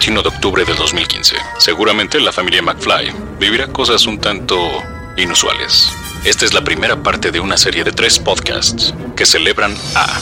21 0.00 0.22
de 0.22 0.28
octubre 0.30 0.64
del 0.64 0.76
2015. 0.76 1.36
Seguramente 1.58 2.18
la 2.20 2.32
familia 2.32 2.62
McFly 2.62 3.12
vivirá 3.38 3.66
cosas 3.66 4.06
un 4.06 4.18
tanto 4.18 4.56
inusuales. 5.18 5.92
Esta 6.24 6.46
es 6.46 6.54
la 6.54 6.64
primera 6.64 7.02
parte 7.02 7.30
de 7.30 7.38
una 7.38 7.58
serie 7.58 7.84
de 7.84 7.92
tres 7.92 8.18
podcasts 8.18 8.94
que 9.14 9.26
celebran 9.26 9.76
a 9.94 10.18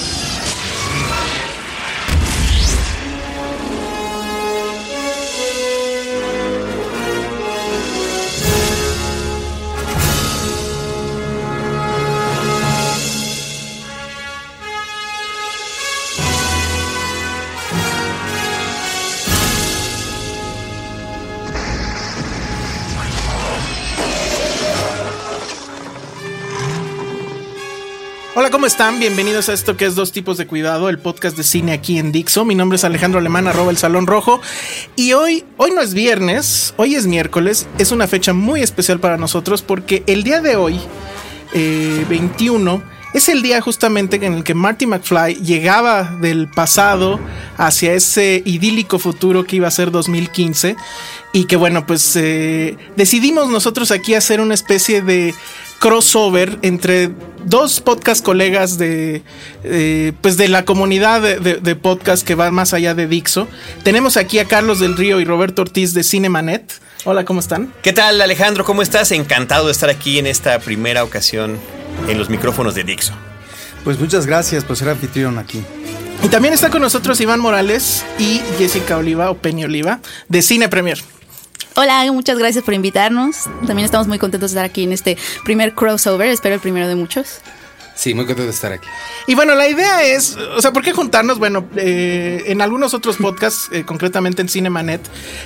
¿cómo 28.51 28.67
están? 28.67 28.99
Bienvenidos 28.99 29.51
a 29.51 29.53
esto 29.53 29.77
que 29.77 29.85
es 29.85 29.95
Dos 29.95 30.11
Tipos 30.11 30.39
de 30.39 30.47
Cuidado, 30.47 30.89
el 30.89 30.99
podcast 30.99 31.37
de 31.37 31.43
cine 31.43 31.73
aquí 31.73 31.99
en 31.99 32.13
Dixo. 32.13 32.47
Mi 32.47 32.55
nombre 32.55 32.77
es 32.77 32.85
Alejandro 32.85 33.21
Alemán, 33.21 33.47
arroba 33.47 33.71
el 33.71 33.77
Salón 33.77 34.07
Rojo. 34.07 34.41
Y 34.97 35.13
hoy, 35.13 35.45
hoy 35.59 35.73
no 35.73 35.83
es 35.83 35.93
viernes, 35.93 36.73
hoy 36.79 36.95
es 36.95 37.07
miércoles. 37.07 37.67
Es 37.77 37.93
una 37.93 38.07
fecha 38.07 38.33
muy 38.33 38.63
especial 38.63 39.01
para 39.01 39.19
nosotros 39.19 39.61
porque 39.61 40.03
el 40.07 40.23
día 40.23 40.41
de 40.41 40.57
hoy, 40.57 40.81
eh, 41.53 42.07
21, 42.09 42.83
es 43.13 43.29
el 43.29 43.43
día 43.43 43.61
justamente 43.61 44.17
en 44.17 44.33
el 44.33 44.45
que 44.45 44.55
Marty 44.55 44.87
McFly 44.87 45.37
llegaba 45.37 46.05
del 46.21 46.49
pasado 46.49 47.21
hacia 47.59 47.93
ese 47.93 48.43
idílico 48.47 48.99
futuro 48.99 49.45
que 49.45 49.57
iba 49.57 49.69
a 49.69 49.73
ser 49.73 49.91
2015 49.91 50.77
y 51.33 51.45
que 51.45 51.57
bueno, 51.57 51.87
pues 51.87 52.17
eh, 52.17 52.77
decidimos 52.97 53.51
nosotros 53.51 53.91
aquí 53.91 54.15
hacer 54.15 54.41
una 54.41 54.55
especie 54.55 55.03
de 55.03 55.35
crossover 55.79 56.59
entre 56.63 57.11
dos 57.45 57.81
podcast 57.81 58.25
colegas 58.25 58.79
de 58.79 59.23
eh, 59.65 60.13
pues 60.21 60.37
de 60.37 60.49
la 60.49 60.65
comunidad 60.65 61.23
de, 61.23 61.39
de, 61.39 61.55
de, 61.55 61.77
podcast 61.77 62.27
que 62.27 62.35
va 62.35 62.51
más 62.51 62.75
allá 62.75 62.95
de 62.95 63.07
Dixo. 63.07 63.49
Tenemos 63.83 64.17
aquí 64.17 64.39
a 64.39 64.45
Carlos 64.45 64.81
del 64.81 64.97
Río 64.97 65.21
y 65.21 65.25
Roberto 65.25 65.63
Ortiz 65.63 65.95
de 65.95 66.03
Cinemanet. 66.03 66.81
Hola, 67.05 67.25
¿cómo 67.25 67.41
están? 67.41 67.73
¿Qué 67.83 67.93
tal, 67.93 68.21
Alejandro? 68.21 68.65
¿Cómo 68.65 68.83
estás? 68.83 69.13
Encantado 69.13 69.67
de 69.67 69.73
estar 69.73 69.89
aquí 69.89 70.19
en 70.19 70.27
esta 70.27 70.59
primera 70.59 71.05
ocasión 71.05 71.59
en 72.09 72.19
los 72.19 72.29
micrófonos 72.29 72.75
de 72.75 72.85
Dixo. 72.85 73.13
Pues 73.85 73.99
muchas 73.99 74.27
gracias 74.27 74.65
por 74.65 74.77
ser 74.77 74.89
anfitrión 74.89 75.39
aquí. 75.39 75.63
Y 76.23 76.29
también 76.29 76.53
está 76.53 76.69
con 76.71 76.83
nosotros 76.83 77.21
Iván 77.21 77.41
Morales 77.41 78.05
y 78.19 78.41
Jessica 78.59 78.97
Oliva 78.97 79.31
o 79.31 79.39
Peña 79.39 79.67
Oliva 79.67 80.01
de 80.29 80.43
Cine 80.43 80.69
Premier. 80.69 80.99
Hola, 81.81 82.11
muchas 82.11 82.37
gracias 82.41 82.65
por 82.65 82.75
invitarnos. 82.75 83.45
También 83.65 83.85
estamos 83.85 84.09
muy 84.09 84.19
contentos 84.19 84.51
de 84.51 84.57
estar 84.57 84.69
aquí 84.69 84.83
en 84.83 84.93
este 84.93 85.17
primer 85.45 85.75
crossover, 85.75 86.27
espero 86.27 86.57
el 86.57 86.61
primero 86.61 86.89
de 86.89 86.97
muchos. 86.97 87.41
Sí, 87.95 88.15
muy 88.15 88.27
contento 88.27 88.51
de 88.51 88.55
estar 88.55 88.73
aquí. 88.73 88.89
Y 89.29 89.37
bueno, 89.37 89.55
la 89.55 89.69
idea 89.69 90.03
es, 90.03 90.37
o 90.37 90.61
sea, 90.61 90.73
¿por 90.73 90.83
qué 90.83 90.93
juntarnos? 90.93 91.39
Bueno, 91.39 91.67
eh, 91.77 92.45
en 92.47 92.63
algunos 92.63 92.95
otros 92.95 93.17
podcasts, 93.19 93.69
eh, 93.73 93.85
concretamente 93.85 94.43
en 94.43 94.49
Cinemanet, 94.49 95.01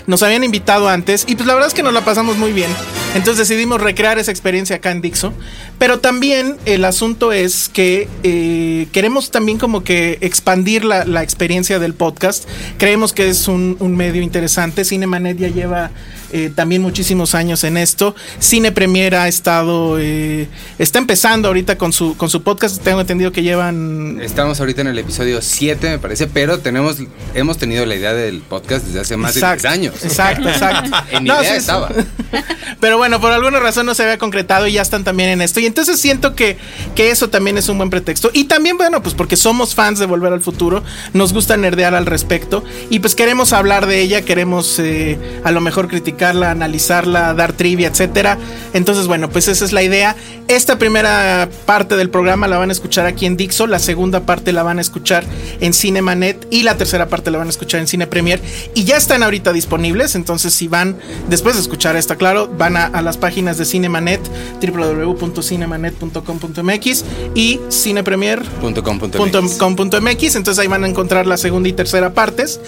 nos 0.06 0.22
habían 0.22 0.42
invitado 0.42 0.88
antes 0.88 1.24
y 1.28 1.34
pues 1.34 1.46
la 1.46 1.52
verdad 1.52 1.68
es 1.68 1.74
que 1.74 1.82
nos 1.82 1.92
la 1.92 2.02
pasamos 2.02 2.38
muy 2.38 2.52
bien. 2.52 2.70
Entonces 3.14 3.48
decidimos 3.48 3.82
recrear 3.82 4.18
esa 4.18 4.30
experiencia 4.30 4.76
acá 4.76 4.90
en 4.90 5.02
Dixo. 5.02 5.34
Pero 5.78 6.00
también 6.00 6.56
el 6.64 6.86
asunto 6.86 7.32
es 7.32 7.68
que 7.68 8.08
eh, 8.22 8.86
queremos 8.92 9.30
también 9.30 9.58
como 9.58 9.84
que 9.84 10.16
expandir 10.22 10.84
la, 10.84 11.04
la, 11.04 11.22
experiencia 11.22 11.78
del 11.78 11.92
podcast. 11.92 12.48
Creemos 12.78 13.12
que 13.12 13.28
es 13.28 13.48
un, 13.48 13.76
un 13.80 13.96
medio 13.96 14.22
interesante. 14.22 14.84
Cinemanet 14.84 15.38
ya 15.38 15.48
lleva 15.48 15.90
eh, 16.32 16.50
también 16.54 16.82
muchísimos 16.82 17.34
años 17.34 17.64
en 17.64 17.76
esto. 17.76 18.14
Cine 18.38 18.72
Premier 18.72 19.14
ha 19.14 19.28
estado, 19.28 19.98
eh, 19.98 20.48
está 20.78 20.98
empezando 20.98 21.48
ahorita 21.48 21.78
con 21.78 21.92
su, 21.92 22.16
con 22.16 22.30
su 22.30 22.42
podcast. 22.42 22.82
Tengo 22.82 23.00
entendido 23.00 23.32
que 23.32 23.42
llevan. 23.42 24.20
Estamos 24.20 24.58
ahorita 24.60 24.80
en 24.80 24.88
el 24.88 24.98
episodio 24.98 25.40
7, 25.42 25.90
me 25.90 25.98
parece, 25.98 26.26
pero 26.26 26.58
tenemos, 26.60 26.96
hemos 27.34 27.58
tenido 27.58 27.86
la 27.86 27.94
idea 27.94 28.14
del 28.14 28.40
podcast 28.40 28.86
desde 28.86 29.00
hace 29.00 29.16
más 29.16 29.36
exacto, 29.36 29.68
de 29.68 29.78
10 29.78 29.92
años. 29.92 30.04
Exacto, 30.04 30.48
exacto. 30.48 30.90
en 31.12 31.24
no, 31.24 31.40
idea 31.40 31.52
sí, 31.52 31.58
estaba. 31.58 31.90
Pero 32.80 32.98
bueno, 32.98 33.20
por 33.20 33.30
alguna 33.30 33.60
razón 33.60 33.86
no 33.86 33.94
se 33.94 34.02
había 34.02 34.18
concretado 34.18 34.66
y 34.66 34.72
ya 34.72 34.82
están 34.82 35.04
también 35.04 35.28
en 35.28 35.40
esto. 35.40 35.60
Y 35.60 35.66
entonces 35.66 36.00
siento 36.00 36.34
que, 36.34 36.56
que 36.96 37.10
eso 37.10 37.28
también 37.28 37.56
es 37.56 37.68
un 37.68 37.76
buen 37.76 37.90
pretexto. 37.90 38.30
Y 38.32 38.44
también, 38.44 38.76
bueno, 38.76 39.02
pues 39.02 39.14
porque 39.14 39.36
somos 39.36 39.74
fans 39.74 40.00
de 40.00 40.06
Volver 40.06 40.32
al 40.32 40.40
Futuro, 40.40 40.82
nos 41.12 41.32
gusta 41.32 41.56
nerdear 41.56 41.94
al 41.94 42.06
respecto. 42.06 42.64
Y 42.90 42.98
pues 42.98 43.14
queremos 43.14 43.52
hablar 43.52 43.86
de 43.86 44.00
ella, 44.00 44.22
queremos 44.22 44.78
eh, 44.80 45.18
a 45.44 45.52
lo 45.52 45.60
mejor 45.60 45.86
criticarla, 46.22 46.52
analizarla, 46.52 47.34
dar 47.34 47.52
trivia, 47.52 47.88
etcétera. 47.88 48.38
Entonces, 48.74 49.06
bueno, 49.06 49.28
pues 49.28 49.48
esa 49.48 49.64
es 49.64 49.72
la 49.72 49.82
idea. 49.82 50.14
Esta 50.48 50.78
primera 50.78 51.48
parte 51.66 51.96
del 51.96 52.10
programa 52.10 52.48
la 52.48 52.58
van 52.58 52.68
a 52.68 52.72
escuchar 52.72 53.06
aquí 53.06 53.26
en 53.26 53.36
Dixo, 53.36 53.66
la 53.66 53.78
segunda 53.78 54.26
parte 54.26 54.52
la 54.52 54.62
van 54.62 54.78
a 54.78 54.80
escuchar 54.80 55.24
en 55.60 55.72
Cinemanet 55.72 56.46
y 56.50 56.64
la 56.64 56.76
tercera 56.76 57.08
parte 57.08 57.30
la 57.30 57.38
van 57.38 57.46
a 57.46 57.50
escuchar 57.50 57.80
en 57.80 57.86
Cine 57.86 58.06
Premier. 58.06 58.40
Y 58.74 58.84
ya 58.84 58.96
están 58.96 59.22
ahorita 59.22 59.52
disponibles, 59.52 60.14
entonces 60.14 60.52
si 60.52 60.68
van 60.68 60.96
después 61.28 61.54
de 61.54 61.62
escuchar 61.62 61.96
esta, 61.96 62.16
claro, 62.16 62.48
van 62.48 62.76
a, 62.76 63.02
las 63.02 63.16
páginas 63.16 63.56
de 63.56 63.64
Cinemanet, 63.64 64.20
www.cinemanet.com.mx 64.60 67.04
y 67.34 67.60
cinepremier.com.mx. 67.70 70.36
Entonces 70.36 70.58
ahí 70.58 70.68
van 70.68 70.84
a 70.84 70.88
encontrar 70.88 71.26
la 71.26 71.36
segunda 71.36 71.68
y 71.68 71.72
tercera 71.72 72.14
partes. 72.14 72.60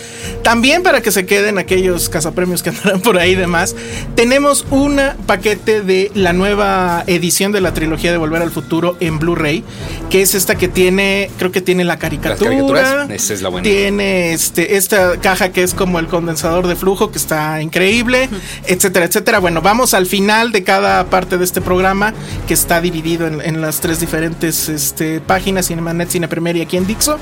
También 0.43 0.83
para 0.83 1.01
que 1.03 1.11
se 1.11 1.27
queden 1.27 1.59
aquellos 1.59 2.09
cazapremios 2.09 2.63
que 2.63 2.71
andarán 2.71 3.01
por 3.01 3.19
ahí 3.19 3.33
y 3.33 3.37
demás, 3.45 3.77
tenemos 4.17 4.67
un 4.71 5.01
paquete 5.27 5.83
de 5.83 6.11
la 6.15 6.33
nueva 6.33 7.05
edición 7.07 7.53
de 7.53 7.61
la 7.61 7.75
trilogía 7.75 8.11
de 8.11 8.19
Volver 8.19 8.43
al 8.43 8.51
Futuro 8.51 8.97
en 9.01 9.19
Blu-ray, 9.19 9.63
que 10.11 10.23
es 10.23 10.35
esta 10.35 10.55
que 10.55 10.69
tiene, 10.69 11.31
creo 11.39 11.53
que 11.53 11.61
tiene 11.61 11.85
la 11.85 11.99
caricatura. 11.99 13.07
Esa 13.11 13.35
es 13.35 13.43
la 13.43 13.51
buena. 13.51 13.65
Tiene 13.65 14.33
este, 14.33 14.77
esta 14.77 15.21
caja 15.21 15.51
que 15.51 15.63
es 15.63 15.75
como 15.75 15.99
el 15.99 16.07
condensador 16.07 16.67
de 16.67 16.77
flujo, 16.77 17.11
que 17.11 17.19
está 17.19 17.61
increíble, 17.61 18.29
etcétera, 18.67 19.07
etcétera. 19.07 19.39
Bueno, 19.39 19.61
vamos 19.61 19.95
al 19.95 20.07
final 20.07 20.53
de 20.53 20.65
cada 20.65 21.05
parte 21.07 21.37
de 21.37 21.45
este 21.45 21.61
programa, 21.61 22.15
que 22.49 22.55
está 22.55 22.81
dividido 22.81 23.27
en, 23.27 23.61
las 23.61 23.81
tres 23.81 24.01
diferentes 24.01 24.69
este, 24.69 25.21
páginas, 25.21 25.69
Cinemanet, 25.69 26.09
Cine 26.09 26.29
Premier 26.29 26.57
y 26.57 26.63
aquí 26.63 26.77
en 26.77 26.87
Dixo, 26.87 27.19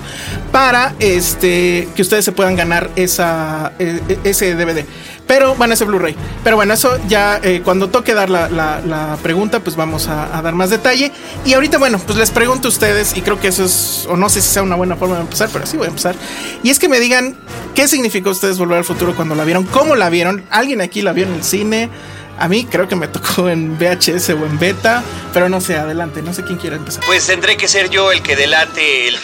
para 0.50 0.94
este, 0.98 1.88
que 1.94 2.02
ustedes 2.02 2.24
se 2.24 2.32
puedan 2.32 2.56
ganar 2.56 2.90
esa, 2.96 3.72
e, 3.78 4.00
e, 4.08 4.18
ese 4.30 4.54
DVD. 4.54 4.84
Pero 5.32 5.54
bueno, 5.54 5.72
ese 5.72 5.86
Blu-ray. 5.86 6.14
Pero 6.44 6.56
bueno, 6.56 6.74
eso 6.74 6.98
ya 7.08 7.40
eh, 7.42 7.62
cuando 7.64 7.88
toque 7.88 8.12
dar 8.12 8.28
la, 8.28 9.16
pregunta, 9.22 9.60
pues 9.60 9.76
vamos 9.76 10.06
a, 10.08 10.36
a, 10.36 10.42
dar 10.42 10.54
más 10.54 10.68
detalle. 10.68 11.10
Y 11.46 11.54
ahorita, 11.54 11.78
bueno, 11.78 11.98
pues 12.04 12.18
les 12.18 12.30
pregunto 12.30 12.68
a 12.68 12.70
ustedes, 12.70 13.16
y 13.16 13.22
creo 13.22 13.40
que 13.40 13.48
eso 13.48 13.64
es, 13.64 14.06
o 14.10 14.18
no 14.18 14.28
sé 14.28 14.42
si 14.42 14.50
sea 14.50 14.62
una 14.62 14.76
buena 14.76 14.94
forma 14.94 15.14
de 15.14 15.22
empezar, 15.22 15.48
pero 15.50 15.64
sí 15.64 15.78
voy 15.78 15.86
a 15.86 15.88
empezar. 15.88 16.16
Y 16.62 16.68
es 16.68 16.78
que 16.78 16.86
me 16.86 17.00
digan, 17.00 17.34
¿qué 17.74 17.88
significó 17.88 18.28
ustedes 18.28 18.58
volver 18.58 18.76
al 18.76 18.84
futuro 18.84 19.16
cuando 19.16 19.34
la 19.34 19.44
vieron? 19.44 19.64
¿Cómo 19.64 19.96
la 19.96 20.10
vieron? 20.10 20.44
¿Alguien 20.50 20.82
aquí 20.82 21.00
la 21.00 21.14
vio 21.14 21.24
en 21.24 21.32
el 21.32 21.44
cine? 21.44 21.88
A 22.38 22.48
mí 22.48 22.64
creo 22.64 22.88
que 22.88 22.96
me 22.96 23.08
tocó 23.08 23.48
en 23.48 23.78
VHS 23.78 24.30
o 24.30 24.46
en 24.46 24.58
beta, 24.58 25.02
pero 25.32 25.48
no 25.48 25.60
sé, 25.60 25.76
adelante, 25.76 26.22
no 26.22 26.32
sé 26.32 26.42
quién 26.42 26.58
quiere 26.58 26.76
empezar. 26.76 27.04
Pues 27.06 27.26
tendré 27.26 27.56
que 27.56 27.68
ser 27.68 27.90
yo 27.90 28.12
el 28.12 28.22
que 28.22 28.36
delate 28.36 29.08
el, 29.08 29.16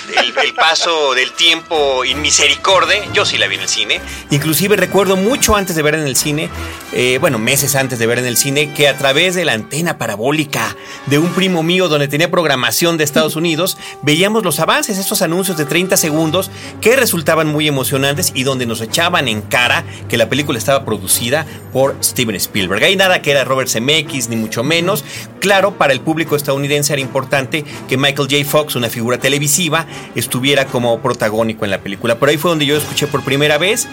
paso 0.54 1.14
del 1.14 1.32
tiempo 1.32 2.04
inmisericorde. 2.04 3.08
Yo 3.12 3.24
sí 3.24 3.38
la 3.38 3.46
vi 3.46 3.56
en 3.56 3.62
el 3.62 3.68
cine. 3.68 4.00
Inclusive 4.30 4.76
recuerdo 4.76 5.16
mucho 5.16 5.56
antes 5.56 5.76
de 5.76 5.82
ver 5.82 5.94
en 5.94 6.02
el 6.02 6.16
cine, 6.16 6.50
eh, 6.92 7.18
bueno, 7.20 7.38
meses 7.38 7.76
antes 7.76 7.98
de 7.98 8.06
ver 8.06 8.18
en 8.18 8.26
el 8.26 8.36
cine, 8.36 8.72
que 8.72 8.88
a 8.88 8.96
través 8.96 9.34
de 9.34 9.44
la 9.44 9.52
antena 9.52 9.98
parabólica 9.98 10.76
de 11.06 11.18
un 11.18 11.28
primo 11.30 11.62
mío 11.62 11.88
donde 11.88 12.08
tenía 12.08 12.30
programación 12.30 12.96
de 12.96 13.04
Estados 13.04 13.36
Unidos, 13.36 13.78
veíamos 14.02 14.42
los 14.42 14.60
avances, 14.60 14.98
estos 14.98 15.22
anuncios 15.22 15.56
de 15.56 15.64
30 15.64 15.96
segundos 15.96 16.50
que 16.80 16.96
resultaban 16.96 17.46
muy 17.46 17.68
emocionantes 17.68 18.32
y 18.34 18.42
donde 18.42 18.66
nos 18.66 18.80
echaban 18.80 19.28
en 19.28 19.42
cara 19.42 19.84
que 20.08 20.16
la 20.16 20.28
película 20.28 20.58
estaba 20.58 20.84
producida 20.84 21.46
por 21.72 21.96
Steven 22.02 22.36
Spielberg 22.36 22.82
nada 22.98 23.22
que 23.22 23.30
era 23.30 23.44
Robert 23.44 23.70
Zemeckis, 23.70 24.28
ni 24.28 24.36
mucho 24.36 24.62
menos. 24.62 25.04
Claro, 25.40 25.78
para 25.78 25.92
el 25.94 26.00
público 26.00 26.36
estadounidense 26.36 26.92
era 26.92 27.00
importante 27.00 27.64
que 27.88 27.96
Michael 27.96 28.28
J. 28.30 28.44
Fox, 28.44 28.76
una 28.76 28.90
figura 28.90 29.18
televisiva, 29.18 29.86
estuviera 30.14 30.66
como 30.66 30.98
protagónico 31.00 31.64
en 31.64 31.70
la 31.70 31.78
película. 31.78 32.18
Por 32.18 32.28
ahí 32.28 32.36
fue 32.36 32.50
donde 32.50 32.66
yo 32.66 32.76
escuché 32.76 33.06
por 33.06 33.24
primera 33.24 33.56
vez. 33.56 33.88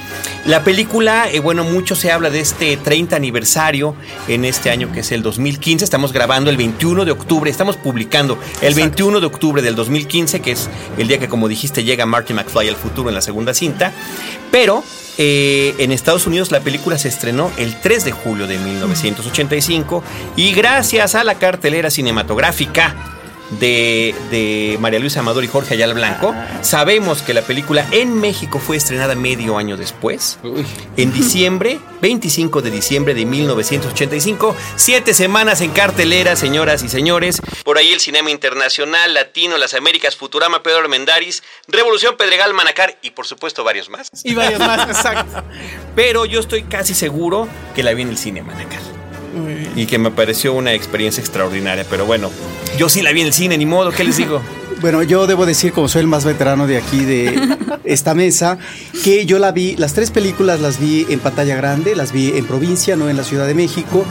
La 0.46 0.64
película, 0.64 1.30
eh, 1.32 1.40
bueno, 1.40 1.64
mucho 1.64 1.96
se 1.96 2.12
habla 2.12 2.30
de 2.30 2.42
este 2.42 2.76
30 2.76 3.16
aniversario 3.16 3.96
en 4.28 4.44
este 4.44 4.72
año 4.72 4.92
que 4.92 5.02
es 5.02 5.12
el 5.12 5.22
2015. 5.22 5.86
Estamos 5.86 6.12
grabando 6.12 6.50
el 6.50 6.58
21 6.58 7.06
de 7.06 7.12
octubre, 7.12 7.50
estamos 7.50 7.78
publicando 7.78 8.38
el 8.62 8.74
21 8.74 9.20
de 9.20 9.26
octubre 9.26 9.62
del 9.62 9.76
2015, 9.76 10.42
que 10.42 10.52
es 10.52 10.70
el 10.98 11.08
día 11.08 11.20
que, 11.20 11.30
como 11.30 11.48
dijiste, 11.48 11.84
llega 11.84 12.06
Marty 12.06 12.34
McFly 12.34 12.70
al 12.70 12.76
futuro 12.76 13.10
en 13.10 13.16
la 13.16 13.22
segunda 13.22 13.54
cinta. 13.54 13.94
Pero 14.52 14.84
eh, 15.18 15.76
en 15.80 15.92
Estados 15.92 16.28
Unidos 16.28 16.52
la 16.52 16.60
película 16.60 16.98
se 16.98 17.08
estrenó 17.08 17.52
el 17.58 17.80
3 17.80 18.06
de 18.06 18.12
julio 18.12 18.48
de 18.48 18.58
1985 18.58 20.04
y 20.36 20.54
gracias 20.54 21.16
a 21.16 21.24
la 21.24 21.36
cartelera 21.36 21.90
cinematográfica 21.90 23.15
de, 23.52 24.78
María 24.80 25.00
Luisa 25.00 25.20
Amador 25.20 25.44
y 25.44 25.48
Jorge 25.48 25.76
Ayala 25.76 25.94
Blanco, 25.94 26.34
ah. 26.36 26.60
sabemos 26.62 27.22
que 27.22 27.34
la 27.34 27.42
película 27.42 27.86
en 27.92 28.20
México 28.20 28.60
fue 28.60 28.78
estrenada 28.78 29.16
medio 29.16 29.58
año 29.58 29.78
después, 29.78 30.40
en 30.98 31.14
diciembre, 31.14 31.80
25 32.02 32.62
de 32.62 32.72
diciembre 32.72 33.14
de 33.14 33.26
1985, 33.26 34.56
siete 34.76 35.14
semanas 35.14 35.62
en 35.62 35.72
cartelera, 35.72 36.36
señoras 36.36 36.84
y 36.84 36.90
señores. 36.90 37.42
Por 37.64 37.78
ahí 37.78 37.92
el 37.94 38.00
cinema 38.00 38.32
internacional, 38.32 39.14
latino, 39.14 39.58
las 39.58 39.74
Américas, 39.74 40.16
Futurama, 40.16 40.64
Pedro 40.64 40.80
Armendáriz, 40.80 41.44
Revolución 41.68 42.18
Pedregal, 42.18 42.54
Manacar 42.54 42.98
y 43.02 43.12
por 43.12 43.26
supuesto 43.26 43.64
varios 43.64 43.90
más. 43.90 44.10
Y 44.24 44.36
varios 44.36 44.60
más, 44.60 44.90
exacto. 44.96 45.44
Pero 45.96 46.26
yo 46.26 46.40
estoy 46.40 46.64
casi 46.64 46.94
seguro 46.94 47.48
que 47.76 47.84
la 47.84 47.94
vi 47.94 48.04
en 48.04 48.10
el 48.10 48.18
cine 48.18 48.42
Manacar 48.42 48.95
y 49.76 49.86
que 49.86 49.98
me 49.98 50.12
pareció 50.12 50.54
una 50.54 50.74
experiencia 50.74 51.22
extraordinaria. 51.22 51.86
Pero 51.90 52.06
bueno, 52.06 52.30
yo 52.78 52.90
sí 52.90 53.02
la 53.02 53.12
vi 53.12 53.22
en 53.22 53.28
el 53.28 53.34
cine, 53.34 53.58
ni 53.58 53.66
modo, 53.66 53.92
¿qué 53.92 54.04
les 54.04 54.18
digo? 54.18 54.42
Bueno, 54.82 55.02
yo 55.04 55.26
debo 55.26 55.46
decir, 55.46 55.72
como 55.72 55.88
soy 55.88 56.02
el 56.02 56.08
más 56.08 56.26
veterano 56.26 56.68
de 56.68 56.78
aquí 56.78 57.06
de 57.06 57.58
esta 57.86 58.14
mesa, 58.14 58.58
que 59.06 59.26
yo 59.26 59.40
la 59.40 59.54
vi, 59.54 59.76
las 59.78 59.94
tres 59.94 60.12
películas 60.12 60.60
las 60.60 60.82
vi 60.82 61.06
en 61.10 61.20
pantalla 61.22 61.56
grande, 61.56 61.96
las 61.96 62.12
vi 62.12 62.34
en 62.36 62.46
provincia, 62.46 62.98
no 62.98 63.10
en 63.10 63.16
la 63.16 63.24
Ciudad 63.24 63.48
de 63.48 63.54
México. 63.54 64.06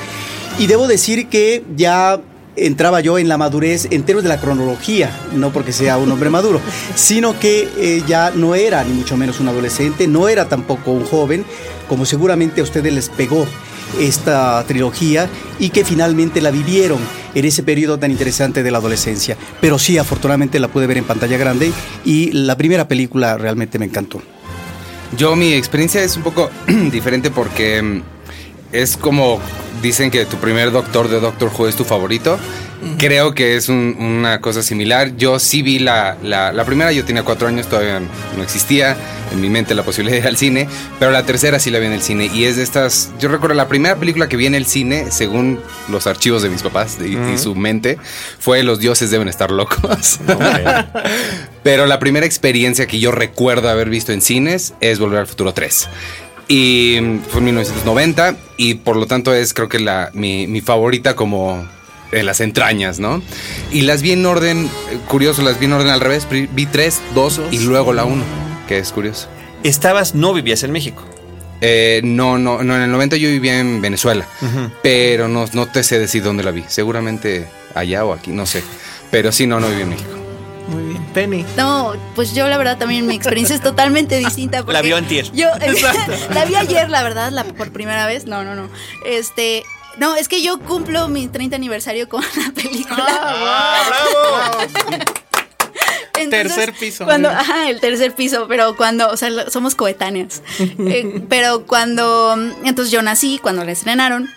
Y 0.59 0.67
debo 0.67 0.89
decir 0.89 1.29
que 1.29 1.63
ya 1.77 2.19
entraba 2.57 3.01
yo 3.01 3.19
en 3.19 3.29
la 3.29 3.37
madurez 3.37 3.87
en 3.91 4.05
términos 4.05 4.23
de 4.23 4.31
la 4.31 4.41
cronología, 4.41 5.11
no 5.33 5.53
porque 5.53 5.73
sea 5.73 5.99
un 5.99 6.11
hombre 6.11 6.31
maduro, 6.31 6.61
sino 6.95 7.39
que 7.39 7.69
eh, 7.77 8.03
ya 8.07 8.33
no 8.35 8.55
era 8.55 8.83
ni 8.85 8.95
mucho 8.95 9.17
menos 9.17 9.41
un 9.41 9.49
adolescente, 9.49 10.07
no 10.07 10.29
era 10.29 10.49
tampoco 10.49 10.93
un 10.93 11.05
joven, 11.05 11.45
como 11.89 12.07
seguramente 12.07 12.61
a 12.61 12.65
ustedes 12.65 12.93
les 12.93 13.11
pegó 13.11 13.47
esta 14.01 14.65
trilogía 14.67 15.29
y 15.59 15.71
que 15.71 15.85
finalmente 15.85 16.41
la 16.41 16.51
vivieron 16.51 16.99
en 17.35 17.45
ese 17.45 17.63
periodo 17.63 17.99
tan 17.99 18.11
interesante 18.11 18.63
de 18.63 18.71
la 18.71 18.79
adolescencia. 18.79 19.37
Pero 19.61 19.79
sí, 19.79 19.99
afortunadamente 19.99 20.61
la 20.61 20.69
pude 20.69 20.87
ver 20.87 20.99
en 20.99 21.05
pantalla 21.05 21.37
grande 21.37 21.73
y 22.05 22.33
la 22.33 22.57
primera 22.57 22.89
película 22.89 23.37
realmente 23.39 23.79
me 23.79 23.87
encantó. 23.87 24.23
Yo 25.17 25.37
mi 25.37 25.53
experiencia 25.53 26.03
es 26.03 26.17
un 26.17 26.23
poco 26.23 26.51
diferente 26.91 27.31
porque 27.31 27.81
mm, 27.81 28.03
es 28.75 28.97
como 28.97 29.41
dicen 29.83 30.11
que 30.11 30.25
tu 30.25 30.37
primer 30.39 30.73
doctor 30.73 31.09
de 31.09 31.21
Doctor 31.21 31.51
Who 31.57 31.69
es 31.69 31.77
tu 31.77 31.85
favorito. 31.85 32.39
Creo 32.99 33.35
que 33.35 33.57
es 33.57 33.71
una 33.71 34.43
cosa 34.43 34.63
similar. 34.63 35.17
Yo 35.17 35.39
sí 35.39 35.63
vi 35.63 35.79
la, 35.79 36.19
la, 36.23 36.65
primera, 36.65 36.93
yo 36.93 37.05
tenía 37.05 37.23
cuatro 37.23 37.49
años, 37.49 37.67
todavía 37.67 37.99
no 37.99 38.43
existía 38.43 38.95
en 39.33 39.41
mi 39.41 39.49
mente 39.49 39.75
la 39.75 39.85
posibilidad 39.85 40.17
de 40.17 40.21
ir 40.21 40.27
al 40.27 40.37
cine, 40.37 40.69
pero 40.99 41.11
la 41.11 41.25
tercera 41.25 41.59
sí 41.59 41.71
la 41.71 41.79
vi 41.79 41.87
en 41.87 41.93
el 41.93 42.03
cine 42.03 42.31
y 42.33 42.45
es 42.45 42.57
de 42.57 42.63
estas, 42.63 43.11
yo 43.19 43.31
recuerdo 43.31 43.55
la 43.55 43.69
primera 43.69 43.97
película 43.97 44.29
que 44.29 44.37
vi 44.37 44.45
en 44.45 44.55
el 44.55 44.67
cine, 44.67 45.11
según 45.11 45.61
los 45.89 46.07
archivos 46.07 46.43
de 46.43 46.51
mis 46.51 46.63
papás 46.63 46.99
y, 47.01 47.39
su 47.39 47.55
mente, 47.55 47.99
fue 48.39 48.63
Los 48.63 48.81
dioses 48.81 49.11
deben 49.11 49.29
estar 49.29 49.51
locos. 49.51 50.21
pero 51.63 51.87
la 51.87 51.99
primera 51.99 52.27
experiencia 52.27 52.87
que 52.87 53.01
yo 53.01 53.13
recuerdo 53.13 53.71
haber 53.71 53.89
visto 53.89 54.13
en 54.13 54.21
cines 54.21 54.75
es 54.81 54.99
Volver 54.99 55.21
al 55.21 55.27
Futuro 55.27 55.55
3. 55.55 55.89
Y 56.49 56.99
fue 57.29 57.39
en 57.39 57.45
1990 57.47 58.37
y 58.57 58.75
por 58.75 58.97
lo 58.97 59.07
tanto 59.07 59.33
es 59.33 59.55
creo 59.55 59.69
que 59.69 59.79
la, 59.79 60.11
mi, 60.13 60.61
favorita 60.61 61.17
como 61.17 61.67
en 62.13 62.27
las 62.27 62.41
entrañas, 62.41 63.01
¿no? 63.01 63.23
Y 63.73 63.83
las 63.83 64.03
vi 64.03 64.13
en 64.13 64.25
orden, 64.27 64.71
eh, 64.91 64.99
curioso, 65.09 65.43
las 65.43 65.59
vi 65.59 65.67
en 65.67 65.73
orden 65.73 65.89
al 65.89 66.01
revés, 66.01 66.29
vi 66.31 66.67
3, 66.67 67.01
2 67.15 67.41
y 67.51 67.59
luego 67.61 67.93
la 67.93 68.05
1, 68.05 68.23
que 68.69 68.79
es 68.79 68.93
curioso. 68.93 69.29
¿Estabas, 69.63 70.15
no 70.15 70.35
vivías 70.35 70.63
en 70.63 70.73
México? 70.73 71.05
Eh, 71.61 72.03
no, 72.05 72.39
no, 72.39 72.63
no, 72.63 72.77
en 72.77 72.83
el 72.83 72.91
90 72.91 73.17
yo 73.17 73.29
vivía 73.29 73.59
en 73.59 73.81
Venezuela, 73.81 74.29
pero 74.83 75.29
no, 75.29 75.47
no 75.55 75.67
te 75.67 75.83
sé 75.83 75.99
decir 75.99 76.23
dónde 76.23 76.45
la 76.45 76.51
vi, 76.51 76.65
seguramente 76.69 77.49
allá 77.75 78.05
o 78.05 78.13
aquí, 78.13 78.33
no 78.33 78.45
sé, 78.45 78.63
pero 79.11 79.33
sí, 79.33 79.47
no, 79.47 79.61
no 79.61 79.69
viví 79.69 79.83
en 79.83 79.89
México. 79.89 80.24
Muy 80.69 80.83
bien. 80.85 81.05
Penny. 81.13 81.45
No, 81.57 81.95
pues 82.15 82.35
yo 82.35 82.49
la 82.49 82.57
verdad 82.57 82.79
también 82.79 83.07
mi 83.07 83.15
experiencia 83.15 83.55
es 83.55 83.63
totalmente 83.63 84.17
distinta. 84.19 84.63
la 84.67 84.83
vio 84.83 84.97
antier. 84.97 85.31
Yo 85.33 85.49
la 86.31 86.45
vi 86.45 86.55
ayer, 86.55 86.89
la 86.91 87.03
verdad, 87.03 87.31
la, 87.31 87.45
por 87.45 87.73
primera 87.73 88.07
vez. 88.07 88.27
No, 88.27 88.45
no, 88.45 88.55
no. 88.55 88.69
Este, 89.05 89.63
no, 89.99 90.17
es 90.17 90.29
que 90.29 90.43
yo 90.43 90.59
cumplo 90.61 91.09
mi 91.09 91.29
30 91.29 91.57
aniversario 91.57 92.09
con 92.09 92.23
la 92.23 92.53
película. 92.53 93.07
¡Ah, 93.09 93.83
bravo! 93.89 95.05
tercer 96.31 96.73
piso. 96.73 97.05
Cuando, 97.05 97.29
ajá, 97.29 97.69
el 97.71 97.81
tercer 97.81 98.15
piso, 98.15 98.47
pero 98.49 98.77
cuando, 98.77 99.09
o 99.09 99.17
sea, 99.17 99.51
somos 99.51 99.75
coetáneas. 99.75 100.43
Eh, 100.87 101.23
pero 101.29 101.67
cuando, 101.67 102.37
entonces 102.65 102.91
yo 102.91 103.01
nací, 103.03 103.39
cuando 103.41 103.65
la 103.65 103.73
estrenaron, 103.73 104.29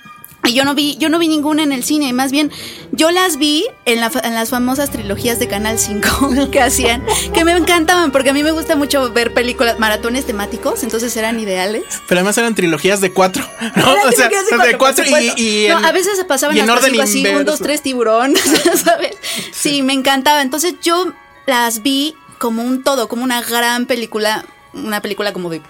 y 0.48 0.54
yo 0.54 0.64
no 0.64 0.76
vi, 0.76 0.96
yo 0.98 1.10
no 1.10 1.20
vi 1.20 1.28
ninguna 1.28 1.64
en 1.64 1.72
el 1.72 1.84
cine, 1.84 2.14
más 2.14 2.32
bien 2.32 2.52
yo 2.92 3.12
las 3.12 3.38
vi 3.38 3.66
en, 3.86 4.00
las 4.00 4.50
famosas 4.50 4.90
trilogías 4.90 5.40
de 5.40 5.48
Canal 5.48 5.78
5 5.78 6.50
que 6.52 6.62
hacían, 6.62 7.06
que 7.34 7.44
me 7.44 7.52
encantaban, 7.52 8.12
porque 8.12 8.30
a 8.30 8.34
mí 8.34 8.44
me 8.44 8.52
gusta 8.52 8.76
mucho 8.76 9.12
ver 9.12 9.34
películas, 9.34 9.80
maratones 9.80 10.26
temáticos, 10.26 10.84
entonces 10.84 11.16
eran 11.18 11.40
ideales. 11.40 11.84
Pero 12.08 12.20
además 12.20 12.38
eran 12.38 12.56
trilogías 12.56 13.02
de 13.02 13.12
cuatro, 13.12 13.48
¿no? 13.76 13.94
O 13.94 14.12
sea, 14.12 14.30
de 14.30 14.78
cuatro, 14.78 15.06
y, 15.38 15.68
a 15.68 15.92
veces 15.92 16.18
se 16.18 16.26
pasaban 16.26 16.58
en 16.58 16.70
orden 16.70 17.00
así, 17.00 17.26
un, 17.28 17.46
dos, 17.46 17.60
tres 17.60 17.82
tiburón, 17.82 18.36
¿sabes? 18.84 19.18
Sí, 19.52 19.82
me 19.82 19.94
encantaba. 19.94 20.42
Entonces 20.42 20.76
yo 20.82 21.14
las 21.46 21.82
vi 21.82 22.16
como 22.38 22.64
un 22.64 22.84
todo, 22.84 23.08
como 23.08 23.24
una 23.24 23.42
gran 23.42 23.86
película, 23.86 24.46
una 24.74 25.02
película 25.02 25.34
como 25.34 25.50
de 25.50 25.62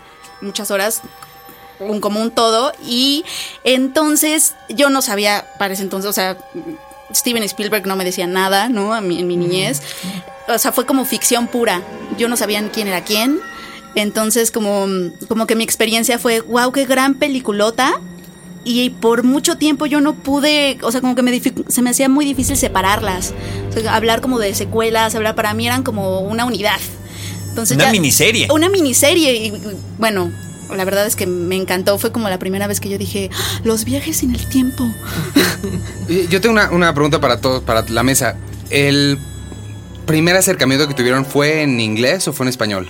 muchas 0.42 0.72
horas, 0.72 1.02
un, 1.80 2.00
como 2.00 2.22
un 2.22 2.32
todo. 2.32 2.72
Y 2.86 3.24
entonces 3.64 4.56
yo 4.70 4.90
no 4.90 5.02
sabía 5.02 5.46
para 5.58 5.74
ese 5.74 5.84
entonces, 5.84 6.10
o 6.10 6.14
sea, 6.14 6.38
Steven 7.14 7.44
Spielberg 7.44 7.86
no 7.88 7.96
me 7.96 8.06
decía 8.06 8.28
nada, 8.28 8.70
¿no? 8.70 8.94
A 8.94 9.02
mí, 9.02 9.20
en 9.20 9.28
mi 9.28 9.38
niñez. 9.38 9.82
O 10.48 10.58
sea, 10.58 10.72
fue 10.72 10.86
como 10.86 11.06
ficción 11.06 11.48
pura. 11.48 11.82
Yo 12.18 12.28
no 12.28 12.38
sabía 12.38 12.68
quién 12.70 12.88
era 12.88 13.04
quién. 13.04 13.40
Entonces, 13.96 14.52
como, 14.52 14.86
como 15.28 15.48
que 15.48 15.56
mi 15.56 15.64
experiencia 15.64 16.20
fue, 16.20 16.42
wow, 16.42 16.72
qué 16.72 16.86
gran 16.86 17.16
peliculota. 17.16 18.00
Y 18.64 18.90
por 18.90 19.24
mucho 19.24 19.58
tiempo 19.58 19.86
yo 19.86 20.02
no 20.02 20.14
pude, 20.14 20.78
o 20.82 20.92
sea, 20.92 21.00
como 21.00 21.16
que 21.16 21.22
me 21.22 21.42
se 21.70 21.82
me 21.82 21.90
hacía 21.90 22.10
muy 22.10 22.26
difícil 22.26 22.58
separarlas. 22.58 23.34
hablar 23.90 24.20
como 24.20 24.40
de 24.40 24.54
secuelas, 24.54 25.16
hablar 25.16 25.36
para 25.36 25.54
mí 25.54 25.66
eran 25.66 25.84
como 25.84 26.20
una 26.20 26.44
unidad. 26.44 26.80
Entonces, 27.50 27.78
una 27.78 27.92
miniserie. 27.92 28.48
Una 28.52 28.68
miniserie. 28.68 29.34
Y 29.34 29.54
bueno, 29.98 30.32
la 30.76 30.86
verdad 30.86 31.06
es 31.06 31.16
que 31.16 31.28
me 31.28 31.56
encantó. 31.56 31.98
Fue 31.98 32.12
como 32.12 32.30
la 32.30 32.40
primera 32.40 32.68
vez 32.68 32.80
que 32.80 32.90
yo 32.90 32.98
dije, 32.98 33.30
ah, 33.34 33.62
los 33.64 33.86
viajes 33.86 34.24
en 34.24 34.34
el 34.34 34.48
tiempo. 34.48 34.90
yo 36.30 36.42
tengo 36.42 36.54
una, 36.54 36.72
una 36.72 36.94
pregunta 36.94 37.20
para 37.20 37.40
todos, 37.40 37.64
para 37.64 37.84
la 37.90 38.04
mesa. 38.04 38.36
¿El 38.70 39.18
primer 40.06 40.36
acercamiento 40.36 40.88
que 40.88 40.94
tuvieron 40.94 41.26
fue 41.26 41.62
en 41.62 41.80
inglés 41.80 42.28
o 42.28 42.34
fue 42.34 42.46
en 42.46 42.50
español? 42.50 42.90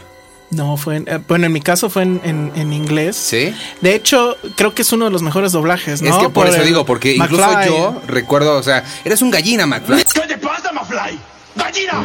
No, 0.49 0.77
fue 0.77 0.97
en, 0.97 1.07
eh, 1.07 1.19
bueno, 1.27 1.47
en 1.47 1.51
mi 1.51 1.59
caso 1.59 1.89
fue 1.89 2.03
en, 2.03 2.21
en, 2.23 2.71
inglés. 2.71 3.17
Sí. 3.17 3.53
De 3.81 3.95
hecho, 3.95 4.37
creo 4.55 4.73
que 4.73 4.83
es 4.83 4.91
uno 4.93 5.05
de 5.05 5.11
los 5.11 5.21
mejores 5.21 5.51
doblajes, 5.51 6.01
¿no? 6.01 6.09
Es 6.09 6.17
que 6.17 6.29
por, 6.29 6.47
eso 6.47 6.63
digo, 6.63 6.85
porque 6.85 7.15
incluso 7.15 7.65
yo 7.65 8.01
recuerdo, 8.07 8.55
o 8.55 8.63
sea, 8.63 8.85
eres 9.03 9.21
un 9.21 9.29
gallina, 9.29 9.65
McFly. 9.65 10.05
¿Qué 10.13 10.21
te 10.21 10.37
pasa, 10.37 10.71
McFly? 10.71 11.19
¡Gallina! 11.55 12.03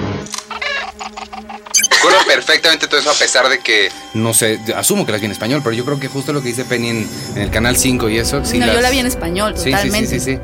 Recuerdo 2.02 2.26
perfectamente 2.26 2.88
todo 2.88 2.98
eso, 2.98 3.10
a 3.10 3.14
pesar 3.14 3.48
de 3.48 3.60
que, 3.60 3.88
no 4.14 4.34
sé, 4.34 4.58
asumo 4.74 5.06
que 5.06 5.12
las 5.12 5.20
vi 5.20 5.26
en 5.26 5.32
español, 5.32 5.60
pero 5.62 5.76
yo 5.76 5.84
creo 5.84 6.00
que 6.00 6.08
justo 6.08 6.32
lo 6.32 6.42
que 6.42 6.48
dice 6.48 6.64
Penny 6.64 6.88
en, 6.88 7.08
el 7.36 7.50
canal 7.50 7.76
5 7.76 8.08
y 8.08 8.18
eso. 8.18 8.44
Sí 8.44 8.58
no, 8.58 8.66
yo 8.66 8.80
la 8.80 8.90
vi 8.90 8.98
en 8.98 9.06
español, 9.06 9.54
totalmente. 9.54 10.08
Sí, 10.08 10.18
sí, 10.18 10.20
sí, 10.20 10.32
sí. 10.34 10.40